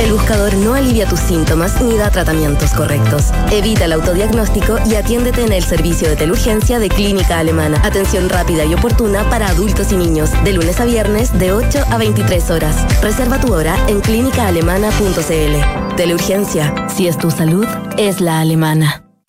[0.00, 3.26] El buscador no alivia tus síntomas ni da tratamientos correctos.
[3.50, 7.80] Evita el autodiagnóstico y atiéndete en el servicio de teleurgencia de Clínica Alemana.
[7.84, 11.98] Atención rápida y oportuna para adultos y niños, de lunes a viernes de 8 a
[11.98, 12.76] 23 horas.
[13.02, 15.96] Reserva tu hora en clínicaalemana.cl.
[15.96, 17.66] Teleurgencia, si es tu salud,
[17.96, 19.03] es la alemana.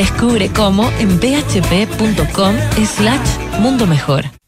[0.00, 4.39] Descubre cómo en bhp.com slash mundo mejor.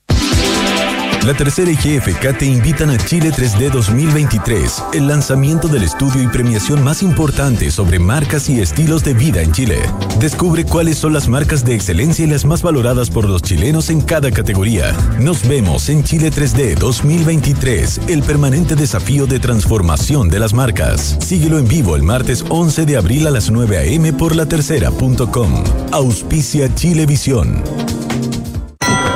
[1.25, 6.27] La tercera y GFK te invitan a Chile 3D 2023, el lanzamiento del estudio y
[6.27, 9.79] premiación más importante sobre marcas y estilos de vida en Chile.
[10.19, 14.01] Descubre cuáles son las marcas de excelencia y las más valoradas por los chilenos en
[14.01, 14.97] cada categoría.
[15.21, 21.19] Nos vemos en Chile 3D 2023, el permanente desafío de transformación de las marcas.
[21.21, 24.13] Síguelo en vivo el martes 11 de abril a las 9 a.m.
[24.15, 25.63] por latercera.com.
[25.93, 27.63] Auspicia Chilevisión.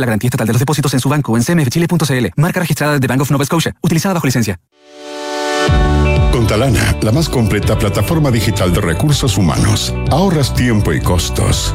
[0.00, 2.26] la garantía estatal de los depósitos en su banco en cmfchile.cl.
[2.36, 4.58] Marca registrada de Bank of Nova Scotia, utilizada bajo licencia.
[6.32, 11.74] Con Talana, la más completa plataforma digital de recursos humanos, ahorras tiempo y costos.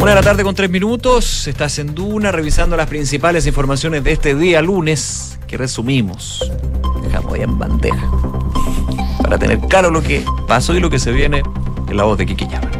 [0.00, 4.12] Una de la tarde con tres minutos, estás en Duna revisando las principales informaciones de
[4.12, 6.52] este día lunes que resumimos.
[7.02, 8.08] Dejamos ya en bandeja.
[9.20, 11.42] Para tener claro lo que pasó y lo que se viene
[11.88, 12.77] en la voz de Quiquillaba.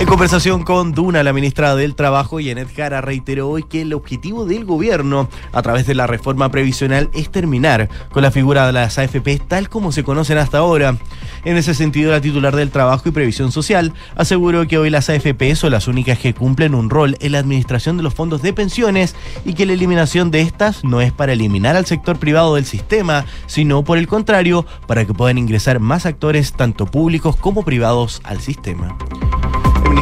[0.00, 4.46] En conversación con Duna, la ministra del Trabajo, Janet Jara reiteró hoy que el objetivo
[4.46, 8.98] del gobierno a través de la reforma previsional es terminar con la figura de las
[8.98, 10.96] AFP tal como se conocen hasta ahora.
[11.44, 15.54] En ese sentido, la titular del Trabajo y Previsión Social aseguró que hoy las AFP
[15.54, 19.14] son las únicas que cumplen un rol en la administración de los fondos de pensiones
[19.44, 23.26] y que la eliminación de estas no es para eliminar al sector privado del sistema,
[23.46, 28.40] sino por el contrario, para que puedan ingresar más actores, tanto públicos como privados, al
[28.40, 28.96] sistema.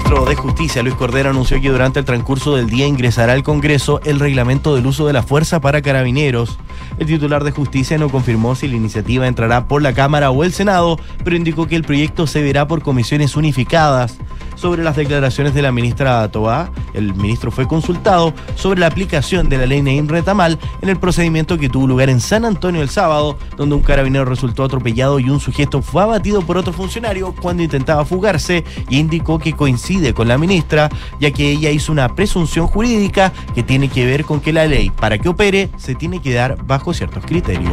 [0.09, 4.01] Ministro de Justicia, Luis Cordero, anunció que durante el transcurso del día ingresará al Congreso
[4.05, 6.59] el reglamento del uso de la fuerza para carabineros.
[6.99, 10.53] El titular de Justicia no confirmó si la iniciativa entrará por la Cámara o el
[10.53, 14.19] Senado, pero indicó que el proyecto se verá por comisiones unificadas.
[14.59, 19.57] Sobre las declaraciones de la ministra Toá, el ministro fue consultado sobre la aplicación de
[19.57, 23.39] la ley Neim Retamal en el procedimiento que tuvo lugar en San Antonio el sábado,
[23.57, 28.05] donde un carabinero resultó atropellado y un sujeto fue abatido por otro funcionario cuando intentaba
[28.05, 30.89] fugarse y indicó que coincide con la ministra,
[31.21, 34.91] ya que ella hizo una presunción jurídica que tiene que ver con que la ley,
[34.91, 37.73] para que opere, se tiene que dar bajo ciertos criterios.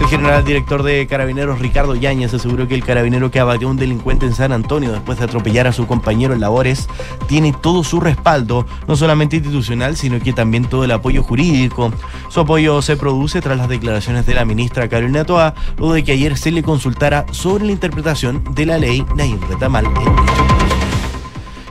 [0.00, 3.76] El general director de Carabineros, Ricardo Yáñez, aseguró que el carabinero que abatió a un
[3.76, 6.88] delincuente en San Antonio después de atropellar a su compañero en labores
[7.26, 11.92] tiene todo su respaldo, no solamente institucional, sino que también todo el apoyo jurídico.
[12.28, 16.12] Su apoyo se produce tras las declaraciones de la ministra Carolina Toa, luego de que
[16.12, 20.67] ayer se le consultara sobre la interpretación de la ley Naim Retamal en dicho.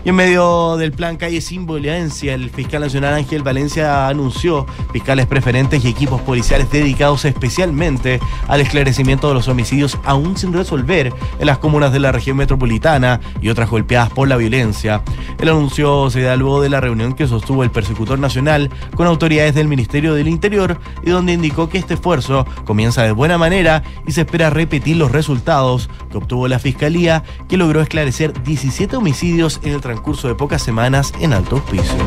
[0.08, 5.84] En medio del plan Calle Sin Violencia, el fiscal nacional Ángel Valencia anunció fiscales preferentes
[5.84, 11.58] y equipos policiales dedicados especialmente al esclarecimiento de los homicidios aún sin resolver en las
[11.58, 15.04] comunas de la región metropolitana y otras golpeadas por la violencia.
[15.42, 19.56] El anuncio se da luego de la reunión que sostuvo el persecutor nacional con autoridades
[19.56, 24.14] del Ministerio del Interior y donde indicó que este esfuerzo comienza de buena manera y
[24.14, 29.74] se espera repetir los resultados que obtuvo la Fiscalía, que logró esclarecer 17 homicidios en
[29.74, 31.98] el transcurso de pocas semanas en alto auspicio.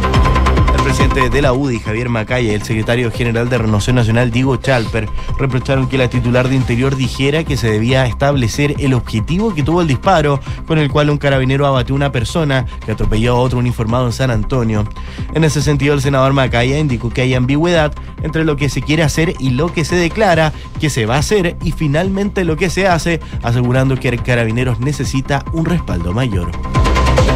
[0.75, 4.57] El presidente de la UDI, Javier Macaya, y el secretario general de Renovación Nacional, Diego
[4.57, 9.63] Chalper, reprocharon que la titular de Interior dijera que se debía establecer el objetivo que
[9.63, 13.41] tuvo el disparo, con el cual un carabinero abatió a una persona que atropelló a
[13.41, 14.89] otro uniformado en San Antonio.
[15.35, 19.03] En ese sentido, el senador Macaya indicó que hay ambigüedad entre lo que se quiere
[19.03, 22.71] hacer y lo que se declara que se va a hacer y finalmente lo que
[22.71, 26.51] se hace, asegurando que el carabineros necesita un respaldo mayor.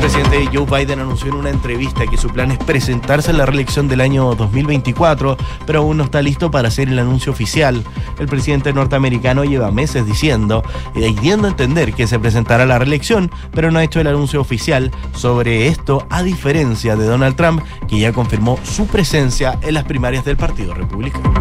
[0.04, 3.46] El presidente Joe Biden anunció en una entrevista que su plan es presentarse a la
[3.46, 7.82] reelección del año 2024, pero aún no está listo para hacer el anuncio oficial.
[8.18, 10.62] El presidente norteamericano lleva meses diciendo
[10.94, 14.06] y dando a entender que se presentará a la reelección, pero no ha hecho el
[14.06, 19.72] anuncio oficial sobre esto, a diferencia de Donald Trump, que ya confirmó su presencia en
[19.72, 21.32] las primarias del Partido Republicano.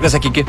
[0.00, 0.46] Gracias, Quique.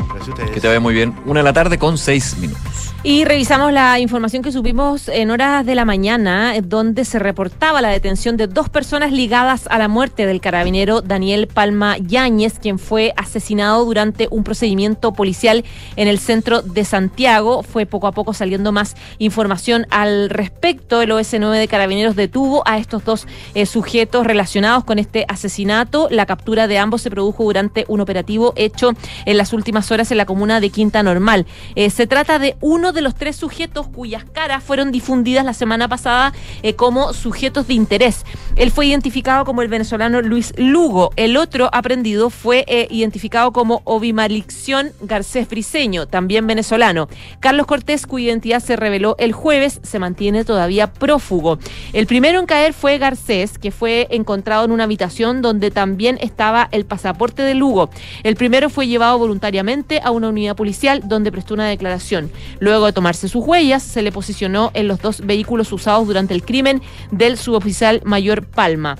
[0.54, 1.14] Que te vaya muy bien.
[1.26, 2.83] Una de la tarde con seis minutos.
[3.06, 7.90] Y revisamos la información que subimos en horas de la mañana, donde se reportaba la
[7.90, 13.12] detención de dos personas ligadas a la muerte del carabinero Daniel Palma Yáñez, quien fue
[13.18, 17.62] asesinado durante un procedimiento policial en el centro de Santiago.
[17.62, 21.02] Fue poco a poco saliendo más información al respecto.
[21.02, 26.08] El OS9 de Carabineros detuvo a estos dos eh, sujetos relacionados con este asesinato.
[26.10, 28.92] La captura de ambos se produjo durante un operativo hecho
[29.26, 31.44] en las últimas horas en la comuna de Quinta Normal.
[31.74, 35.88] Eh, se trata de uno de los tres sujetos cuyas caras fueron difundidas la semana
[35.88, 36.32] pasada
[36.62, 38.24] eh, como sujetos de interés.
[38.56, 41.10] Él fue identificado como el venezolano Luis Lugo.
[41.16, 47.08] El otro aprendido fue eh, identificado como Obimalicción Garcés Briseño, también venezolano.
[47.40, 51.58] Carlos Cortés, cuya identidad se reveló el jueves, se mantiene todavía prófugo.
[51.92, 56.68] El primero en caer fue Garcés, que fue encontrado en una habitación donde también estaba
[56.70, 57.90] el pasaporte de Lugo.
[58.22, 62.30] El primero fue llevado voluntariamente a una unidad policial donde prestó una declaración.
[62.60, 66.44] Luego de tomarse sus huellas, se le posicionó en los dos vehículos usados durante el
[66.44, 68.96] crimen del suboficial mayor Palma.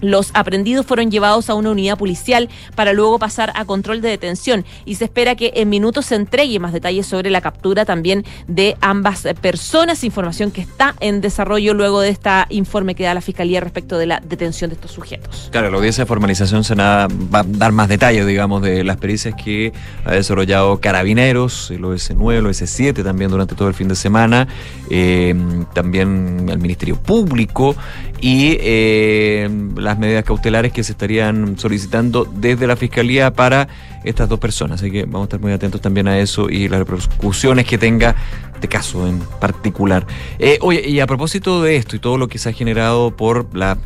[0.00, 4.64] Los aprendidos fueron llevados a una unidad policial para luego pasar a control de detención
[4.84, 8.76] y se espera que en minutos se entregue más detalles sobre la captura también de
[8.80, 13.60] ambas personas, información que está en desarrollo luego de este informe que da la Fiscalía
[13.60, 15.48] respecto de la detención de estos sujetos.
[15.50, 19.34] Claro, la audiencia de formalización se va a dar más detalles, digamos, de las pericias
[19.34, 19.72] que
[20.04, 24.48] ha desarrollado Carabineros, el OS9, el OS7 también durante todo el fin de semana,
[24.90, 25.34] eh,
[25.72, 27.74] también el Ministerio Público
[28.20, 29.48] y eh,
[29.88, 33.68] las medidas cautelares que se estarían solicitando desde la Fiscalía para
[34.04, 34.82] estas dos personas.
[34.82, 38.14] Así que vamos a estar muy atentos también a eso y las repercusiones que tenga
[38.52, 40.06] este caso en particular.
[40.38, 43.56] Eh, oye, y a propósito de esto y todo lo que se ha generado por
[43.56, 43.78] la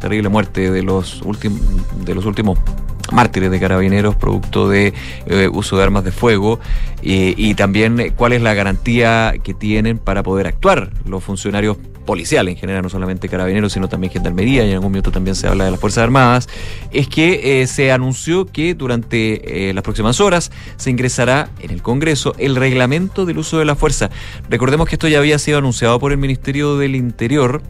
[0.00, 1.60] terrible muerte de los últimos
[2.04, 2.58] de los últimos
[3.12, 4.92] mártires de carabineros producto de
[5.26, 6.58] eh, uso de armas de fuego
[7.00, 11.78] y también cuál es la garantía que tienen para poder actuar los funcionarios
[12.08, 15.46] policial en general, no solamente carabineros, sino también gendarmería, y en algún minuto también se
[15.46, 16.48] habla de las Fuerzas Armadas,
[16.90, 21.82] es que eh, se anunció que durante eh, las próximas horas se ingresará en el
[21.82, 24.08] Congreso el reglamento del uso de la fuerza.
[24.48, 27.60] Recordemos que esto ya había sido anunciado por el Ministerio del Interior,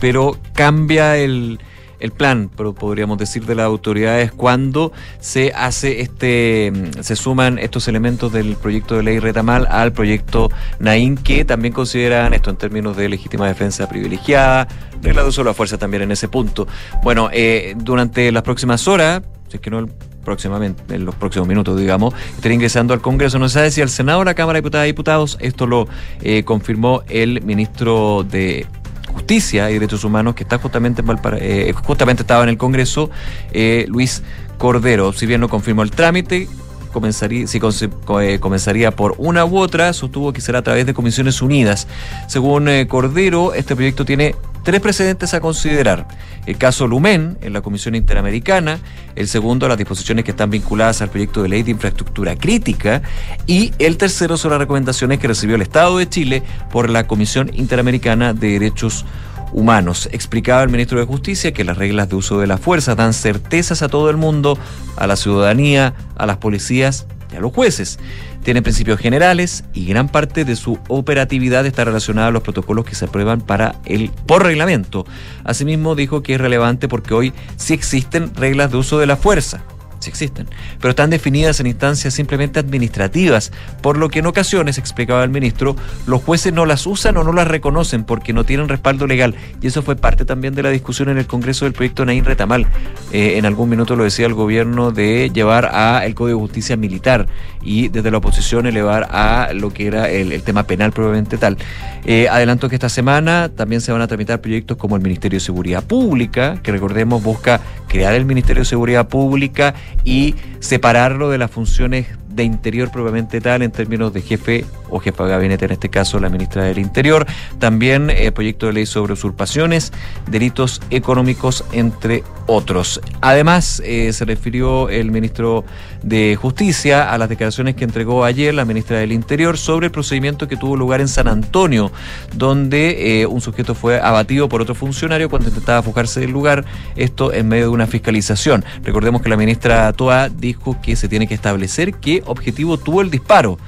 [0.00, 1.60] pero cambia el
[2.04, 6.70] el plan, pero podríamos decir, de las autoridades cuando se hace este,
[7.00, 12.34] se suman estos elementos del proyecto de ley Retamal al proyecto Naín, que también consideran
[12.34, 14.68] esto en términos de legítima defensa privilegiada,
[15.00, 16.68] regla de uso de la fuerza también en ese punto.
[17.02, 19.88] Bueno, eh, durante las próximas horas, si es que no
[20.24, 23.38] próximamente, en los próximos minutos, digamos, estaría ingresando al Congreso.
[23.38, 25.36] No se sabe si al Senado o la Cámara de Diputados.
[25.40, 25.86] Esto lo
[26.22, 28.66] eh, confirmó el ministro de
[29.14, 33.10] Justicia y Derechos Humanos, que está justamente en eh, justamente estaba en el Congreso,
[33.52, 34.22] eh, Luis
[34.58, 35.12] Cordero.
[35.12, 36.48] Si bien no confirmó el trámite,
[36.92, 41.40] comenzaría, si eh, comenzaría por una u otra, sostuvo que será a través de comisiones
[41.40, 41.86] unidas.
[42.26, 44.34] Según Cordero, este proyecto tiene
[44.64, 46.08] tres precedentes a considerar.
[46.46, 48.80] El caso Lumen en la Comisión Interamericana,
[49.14, 53.02] el segundo las disposiciones que están vinculadas al proyecto de ley de infraestructura crítica
[53.46, 56.42] y el tercero son las recomendaciones que recibió el Estado de Chile
[56.72, 59.04] por la Comisión Interamericana de Derechos
[59.52, 60.08] Humanos.
[60.12, 63.82] Explicaba el ministro de Justicia que las reglas de uso de la fuerza dan certezas
[63.82, 64.58] a todo el mundo,
[64.96, 67.98] a la ciudadanía, a las policías y a los jueces
[68.44, 72.94] tiene principios generales y gran parte de su operatividad está relacionada a los protocolos que
[72.94, 75.06] se aprueban para el por reglamento.
[75.42, 79.64] Asimismo dijo que es relevante porque hoy sí existen reglas de uso de la fuerza
[80.08, 80.48] existen,
[80.80, 83.52] pero están definidas en instancias simplemente administrativas,
[83.82, 85.76] por lo que en ocasiones, explicaba el ministro,
[86.06, 89.34] los jueces no las usan o no las reconocen porque no tienen respaldo legal.
[89.60, 92.66] Y eso fue parte también de la discusión en el Congreso del proyecto Naín Retamal.
[93.12, 96.76] Eh, en algún minuto lo decía el gobierno de llevar a el Código de Justicia
[96.76, 97.26] militar
[97.62, 101.56] y desde la oposición elevar a lo que era el, tema penal probablemente tal.
[102.04, 105.44] Eh, adelanto que esta semana también se van a tramitar proyectos como el Ministerio de
[105.44, 109.74] Seguridad Pública, que recordemos busca crear el Ministerio de Seguridad Pública
[110.04, 115.24] y separarlo de las funciones de interior propiamente tal en términos de jefe o jefa
[115.24, 117.26] de gabinete, en este caso la ministra del Interior.
[117.58, 119.92] También eh, proyecto de ley sobre usurpaciones,
[120.30, 123.00] delitos económicos, entre otros.
[123.20, 125.64] Además, eh, se refirió el ministro
[126.02, 130.48] de Justicia a las declaraciones que entregó ayer la ministra del Interior sobre el procedimiento
[130.48, 131.90] que tuvo lugar en San Antonio,
[132.34, 136.64] donde eh, un sujeto fue abatido por otro funcionario cuando intentaba fugarse del lugar,
[136.96, 138.64] esto en medio de una fiscalización.
[138.82, 143.10] Recordemos que la ministra Toa dijo que se tiene que establecer qué objetivo tuvo el
[143.10, 143.58] disparo.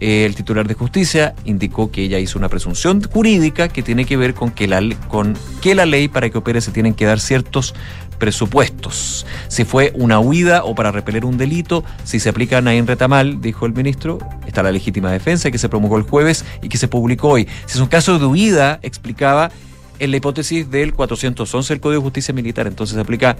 [0.00, 4.16] Eh, el titular de justicia indicó que ella hizo una presunción jurídica que tiene que
[4.16, 7.20] ver con que la, con que la ley para que opere se tienen que dar
[7.20, 7.74] ciertos
[8.18, 9.24] presupuestos.
[9.48, 13.40] Si fue una huida o para repeler un delito, si se aplica a en Retamal,
[13.40, 16.88] dijo el ministro, está la legítima defensa que se promulgó el jueves y que se
[16.88, 17.48] publicó hoy.
[17.66, 19.50] Si es un caso de huida, explicaba
[19.98, 23.36] en la hipótesis del 411 del Código de Justicia Militar, entonces se aplica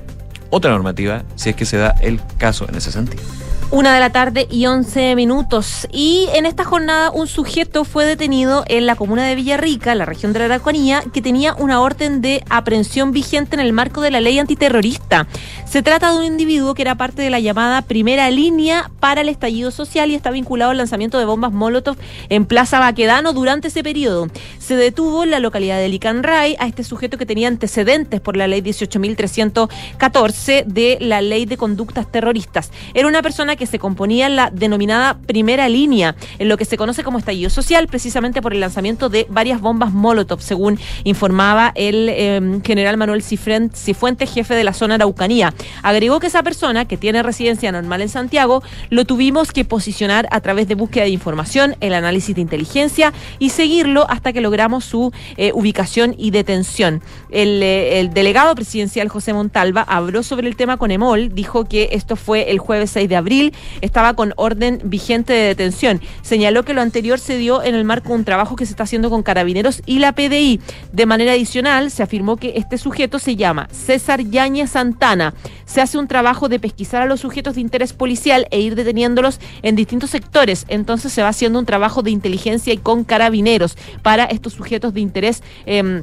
[0.50, 3.22] otra normativa si es que se da el caso en ese sentido.
[3.70, 5.88] Una de la tarde y 11 minutos.
[5.90, 10.32] Y en esta jornada un sujeto fue detenido en la comuna de Villarrica, la región
[10.32, 14.20] de la Araucanía, que tenía una orden de aprehensión vigente en el marco de la
[14.20, 15.26] ley antiterrorista.
[15.66, 19.28] Se trata de un individuo que era parte de la llamada primera línea para el
[19.28, 21.96] estallido social y está vinculado al lanzamiento de bombas Molotov
[22.28, 24.28] en Plaza Baquedano durante ese periodo.
[24.60, 28.46] Se detuvo en la localidad de Licanray a este sujeto que tenía antecedentes por la
[28.46, 32.70] ley 18.314 de la ley de conductas terroristas.
[32.92, 36.76] Era una persona que se componía en la denominada primera línea, en lo que se
[36.76, 42.08] conoce como estallido social, precisamente por el lanzamiento de varias bombas Molotov, según informaba el
[42.08, 45.54] em, general Manuel Cifuentes, jefe de la zona Araucanía.
[45.82, 50.40] Agregó que esa persona, que tiene residencia normal en Santiago, lo tuvimos que posicionar a
[50.40, 55.12] través de búsqueda de información, el análisis de inteligencia y seguirlo hasta que logramos su
[55.36, 57.02] eh, ubicación y detención.
[57.30, 61.90] El, eh, el delegado presidencial José Montalva habló sobre el tema con EMOL, dijo que
[61.92, 66.00] esto fue el jueves 6 de abril estaba con orden vigente de detención.
[66.22, 68.84] Señaló que lo anterior se dio en el marco de un trabajo que se está
[68.84, 70.60] haciendo con carabineros y la PDI.
[70.92, 75.34] De manera adicional, se afirmó que este sujeto se llama César Yañez Santana.
[75.64, 79.40] Se hace un trabajo de pesquisar a los sujetos de interés policial e ir deteniéndolos
[79.62, 80.66] en distintos sectores.
[80.68, 85.00] Entonces se va haciendo un trabajo de inteligencia y con carabineros para estos sujetos de
[85.00, 85.42] interés.
[85.66, 86.02] Eh,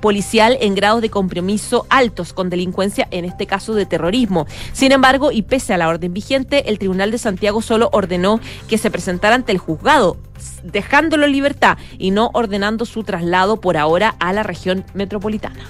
[0.00, 4.46] policial en grados de compromiso altos con delincuencia, en este caso de terrorismo.
[4.72, 8.78] Sin embargo, y pese a la orden vigente, el Tribunal de Santiago solo ordenó que
[8.78, 10.16] se presentara ante el juzgado
[10.62, 15.64] dejándolo en libertad y no ordenando su traslado por ahora a la región metropolitana.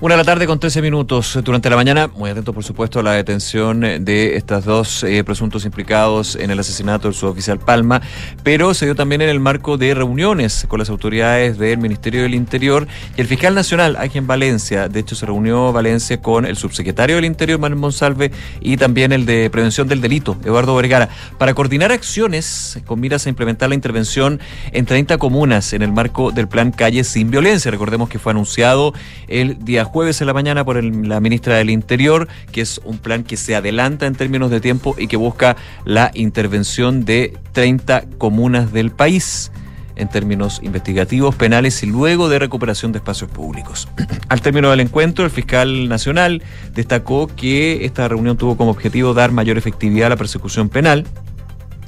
[0.00, 1.38] Una de la tarde con 13 minutos.
[1.44, 5.64] Durante la mañana, muy atento por supuesto a la detención de estos dos eh, presuntos
[5.64, 8.02] implicados en el asesinato del suboficial Palma,
[8.42, 12.34] pero se dio también en el marco de reuniones con las autoridades del Ministerio del
[12.34, 14.88] Interior y el fiscal nacional aquí en Valencia.
[14.88, 19.26] De hecho, se reunió Valencia con el subsecretario del Interior, Manuel Monsalve, y también el
[19.26, 21.08] de Prevención del Delito, Eduardo Vergara,
[21.38, 24.40] para coordinar acciones con miras a implementar la intervención
[24.72, 27.70] en 30 comunas en el marco del plan Calle Sin Violencia.
[27.70, 28.92] Recordemos que fue anunciado
[29.28, 33.24] el día jueves en la mañana por la ministra del Interior, que es un plan
[33.24, 38.72] que se adelanta en términos de tiempo y que busca la intervención de 30 comunas
[38.72, 39.50] del país
[39.96, 43.88] en términos investigativos, penales y luego de recuperación de espacios públicos.
[44.28, 46.42] Al término del encuentro, el fiscal nacional
[46.72, 51.06] destacó que esta reunión tuvo como objetivo dar mayor efectividad a la persecución penal,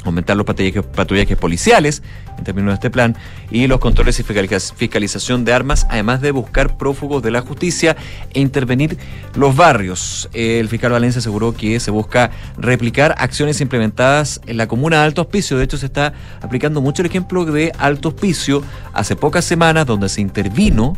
[0.06, 2.02] aumentar los patrullajes, policiales
[2.38, 3.16] en términos de este plan
[3.50, 7.96] y los controles y fiscaliz- fiscalización de armas, además de buscar prófugos de la justicia
[8.34, 8.98] e intervenir
[9.34, 10.28] los barrios.
[10.32, 15.22] El fiscal Valencia aseguró que se busca replicar acciones implementadas en la comuna de Alto
[15.22, 15.56] Hospicio.
[15.58, 18.62] De hecho, se está aplicando mucho el ejemplo de Alto Hospicio
[18.92, 20.96] hace pocas semanas donde se intervino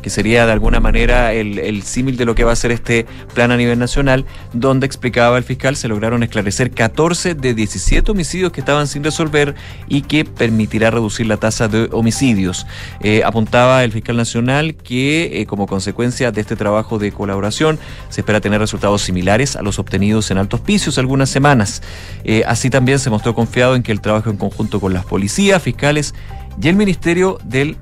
[0.00, 3.06] que sería de alguna manera el, el símil de lo que va a ser este
[3.34, 8.52] plan a nivel nacional, donde explicaba el fiscal, se lograron esclarecer 14 de 17 homicidios
[8.52, 9.54] que estaban sin resolver
[9.88, 12.66] y que permitirá reducir la tasa de homicidios.
[13.00, 17.78] Eh, apuntaba el fiscal nacional que eh, como consecuencia de este trabajo de colaboración
[18.08, 21.82] se espera tener resultados similares a los obtenidos en altos pisos algunas semanas.
[22.24, 25.62] Eh, así también se mostró confiado en que el trabajo en conjunto con las policías,
[25.62, 26.14] fiscales
[26.60, 27.76] y el Ministerio del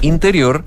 [0.00, 0.64] Interior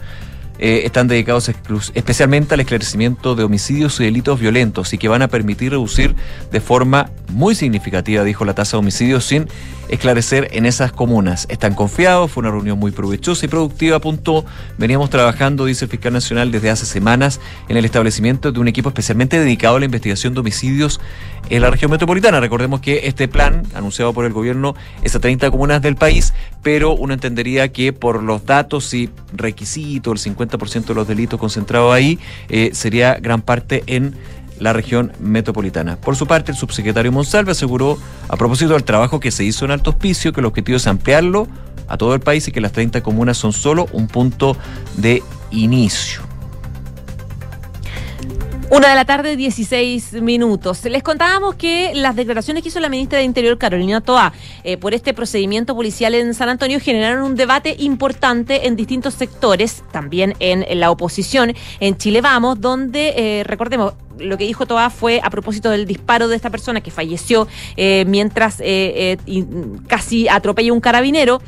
[0.65, 1.52] eh, están dedicados
[1.94, 6.15] especialmente al esclarecimiento de homicidios y delitos violentos y que van a permitir reducir
[6.53, 9.49] de forma muy significativa, dijo la tasa de homicidios, sin
[9.90, 11.48] esclarecer en esas comunas.
[11.49, 14.45] Están confiados, fue una reunión muy provechosa y productiva, apuntó.
[14.77, 18.88] Veníamos trabajando, dice el fiscal nacional, desde hace semanas en el establecimiento de un equipo
[18.88, 21.02] especialmente dedicado a la investigación de homicidios
[21.49, 22.40] en la región metropolitana.
[22.40, 26.94] Recordemos que este plan, anunciado por el gobierno, es a 30 comunas del país, pero
[26.94, 32.19] uno entendería que por los datos y requisitos, el 50% de los delitos concentrados ahí,
[32.49, 34.15] eh, sería gran parte en
[34.59, 35.97] la región metropolitana.
[35.97, 37.97] Por su parte, el subsecretario Monsalve aseguró,
[38.30, 41.47] a propósito del trabajo que se hizo en Alto Hospicio, que el objetivo es ampliarlo
[41.88, 44.55] a todo el país y que las 30 comunas son solo un punto
[44.97, 45.21] de
[45.51, 46.32] inicio.
[48.75, 50.83] Una de la tarde, 16 minutos.
[50.85, 54.33] Les contábamos que las declaraciones que hizo la ministra de Interior, Carolina Toa,
[54.63, 59.83] eh, por este procedimiento policial en San Antonio generaron un debate importante en distintos sectores,
[59.91, 65.19] también en, la oposición, en Chile Vamos, donde, eh, recordemos, lo que dijo Toa fue
[65.23, 69.45] a propósito del disparo de esta persona que falleció eh, mientras eh, eh, y,
[69.88, 71.41] casi atropella un carabinero.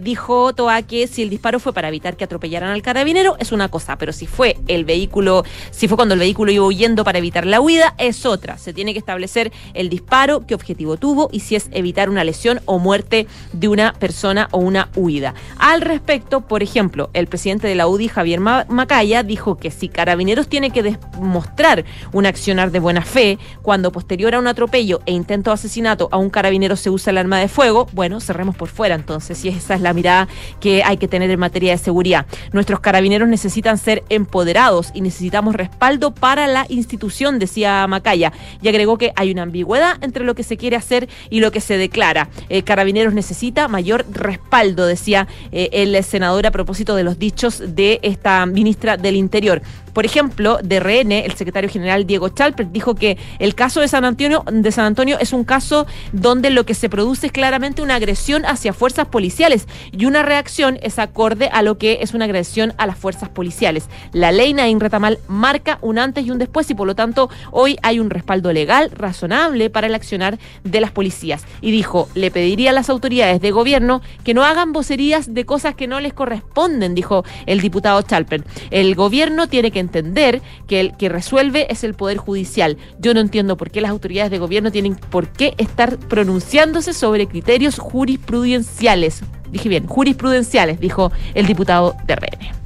[0.00, 3.68] Dijo Toa que si el disparo fue para evitar que atropellaran al carabinero es una
[3.68, 7.46] cosa, pero si fue el vehículo, si fue cuando el vehículo iba huyendo para evitar
[7.46, 8.58] la huida es otra.
[8.58, 12.60] Se tiene que establecer el disparo, qué objetivo tuvo y si es evitar una lesión
[12.66, 15.34] o muerte de una persona o una huida.
[15.58, 19.88] Al respecto, por ejemplo, el presidente de la UDI, Javier Ma- Macaya, dijo que si
[19.88, 25.12] Carabineros tiene que demostrar un accionar de buena fe, cuando posterior a un atropello e
[25.12, 28.68] intento de asesinato a un carabinero se usa el arma de fuego, bueno, cerremos por
[28.68, 30.28] fuera entonces, si esa es la mirada
[30.60, 32.26] que hay que tener en materia de seguridad.
[32.52, 38.32] Nuestros carabineros necesitan ser empoderados y necesitamos respaldo para la institución, decía Macaya,
[38.62, 41.60] y agregó que hay una ambigüedad entre lo que se quiere hacer y lo que
[41.60, 42.28] se declara.
[42.48, 48.00] Eh, carabineros necesita mayor respaldo, decía eh, el senador a propósito de los dichos de
[48.02, 49.62] esta ministra del Interior.
[49.92, 54.04] Por ejemplo, de RN, el secretario general Diego Chalper dijo que el caso de San
[54.04, 57.96] Antonio, de San Antonio es un caso donde lo que se produce es claramente una
[57.96, 62.72] agresión hacia fuerzas policiales y una reacción es acorde a lo que es una agresión
[62.78, 63.88] a las fuerzas policiales.
[64.12, 67.76] La ley Naín Retamal marca un antes y un después y por lo tanto hoy
[67.82, 71.44] hay un respaldo legal razonable para el accionar de las policías.
[71.60, 75.74] Y dijo, le pediría a las autoridades de gobierno que no hagan vocerías de cosas
[75.74, 78.44] que no les corresponden, dijo el diputado Chalper.
[78.70, 82.76] El gobierno tiene que entender que el que resuelve es el Poder Judicial.
[82.98, 87.26] Yo no entiendo por qué las autoridades de gobierno tienen por qué estar pronunciándose sobre
[87.26, 89.22] criterios jurisprudenciales.
[89.50, 92.60] Dije bien, jurisprudenciales, dijo el diputado de RN.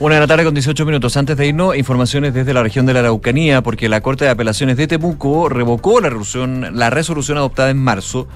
[0.00, 1.14] Una de la tarde con 18 minutos.
[1.18, 4.78] Antes de irnos, informaciones desde la región de la Araucanía, porque la Corte de Apelaciones
[4.78, 8.26] de Temuco revocó la resolución, la resolución adoptada en marzo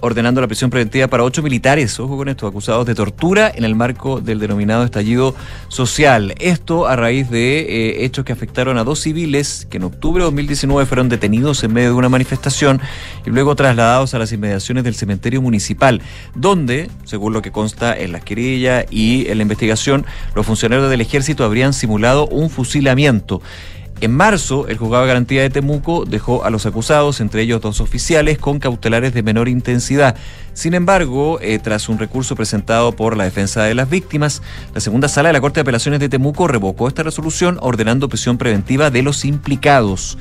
[0.00, 3.74] ordenando la prisión preventiva para ocho militares, ojo con esto, acusados de tortura en el
[3.74, 5.34] marco del denominado estallido
[5.68, 6.34] social.
[6.38, 10.26] Esto a raíz de eh, hechos que afectaron a dos civiles que en octubre de
[10.26, 12.80] 2019 fueron detenidos en medio de una manifestación
[13.26, 16.02] y luego trasladados a las inmediaciones del cementerio municipal,
[16.34, 21.00] donde, según lo que consta en las querellas y en la investigación, los funcionarios del
[21.00, 23.42] ejército habrían simulado un fusilamiento.
[24.02, 27.82] En marzo, el juzgado de garantía de Temuco dejó a los acusados, entre ellos dos
[27.82, 30.16] oficiales, con cautelares de menor intensidad.
[30.54, 34.40] Sin embargo, eh, tras un recurso presentado por la defensa de las víctimas,
[34.72, 38.38] la segunda sala de la Corte de Apelaciones de Temuco revocó esta resolución ordenando prisión
[38.38, 40.16] preventiva de los implicados.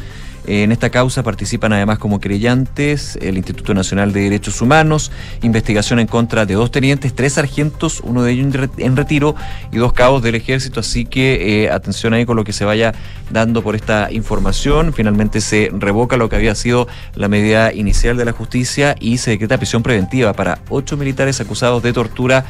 [0.51, 5.11] En esta causa participan además como creyentes el Instituto Nacional de Derechos Humanos,
[5.43, 9.35] investigación en contra de dos tenientes, tres sargentos, uno de ellos en retiro
[9.71, 10.79] y dos cabos del ejército.
[10.79, 12.95] Así que eh, atención ahí con lo que se vaya
[13.29, 14.91] dando por esta información.
[14.91, 19.29] Finalmente se revoca lo que había sido la medida inicial de la justicia y se
[19.29, 22.43] decreta prisión preventiva para ocho militares acusados de tortura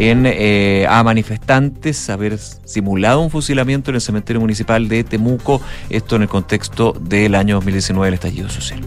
[0.00, 5.60] eh, a manifestantes, haber simulado un fusilamiento en el cementerio municipal de Temuco,
[5.90, 8.80] esto en el contexto de la año 2019 el estallido social.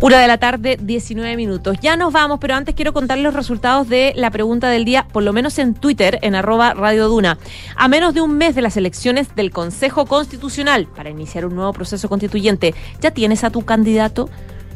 [0.00, 1.76] Una de la tarde, 19 minutos.
[1.82, 5.22] Ya nos vamos, pero antes quiero contarles los resultados de la pregunta del día, por
[5.22, 7.36] lo menos en Twitter, en arroba Radio Duna.
[7.76, 11.74] A menos de un mes de las elecciones del Consejo Constitucional para iniciar un nuevo
[11.74, 14.30] proceso constituyente, ¿ya tienes a tu candidato?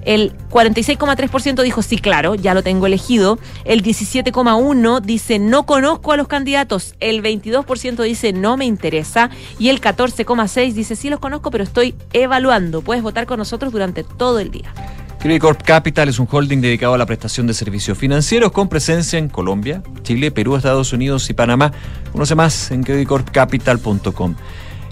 [0.05, 3.39] El 46,3% dijo sí, claro, ya lo tengo elegido.
[3.65, 6.95] El 17,1% dice no conozco a los candidatos.
[7.01, 9.31] El 22% dice no me interesa.
[9.59, 12.83] Y el 14,6% dice sí los conozco, pero estoy evaluando.
[12.83, 14.73] Puedes votar con nosotros durante todo el día.
[15.41, 19.31] Corp Capital es un holding dedicado a la prestación de servicios financieros con presencia en
[19.31, 21.73] Colombia, Chile, Perú, Estados Unidos y Panamá.
[22.13, 24.35] Conoce más en creditcorpcapital.com.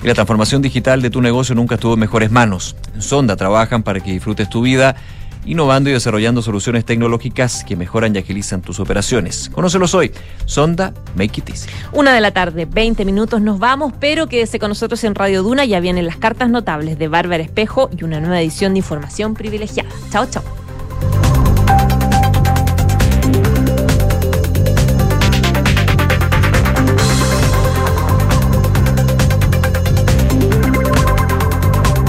[0.02, 2.76] Y la transformación digital de tu negocio nunca estuvo en mejores manos.
[2.94, 4.96] En Sonda trabajan para que disfrutes tu vida,
[5.44, 9.48] innovando y desarrollando soluciones tecnológicas que mejoran y agilizan tus operaciones.
[9.52, 10.12] Conócelos hoy.
[10.44, 11.68] Sonda, make it easy.
[11.92, 15.64] Una de la tarde, 20 minutos, nos vamos, pero quédese con nosotros en Radio Duna.
[15.64, 19.88] Ya vienen las cartas notables de Bárbara Espejo y una nueva edición de Información Privilegiada.
[20.10, 20.61] Chao, chao.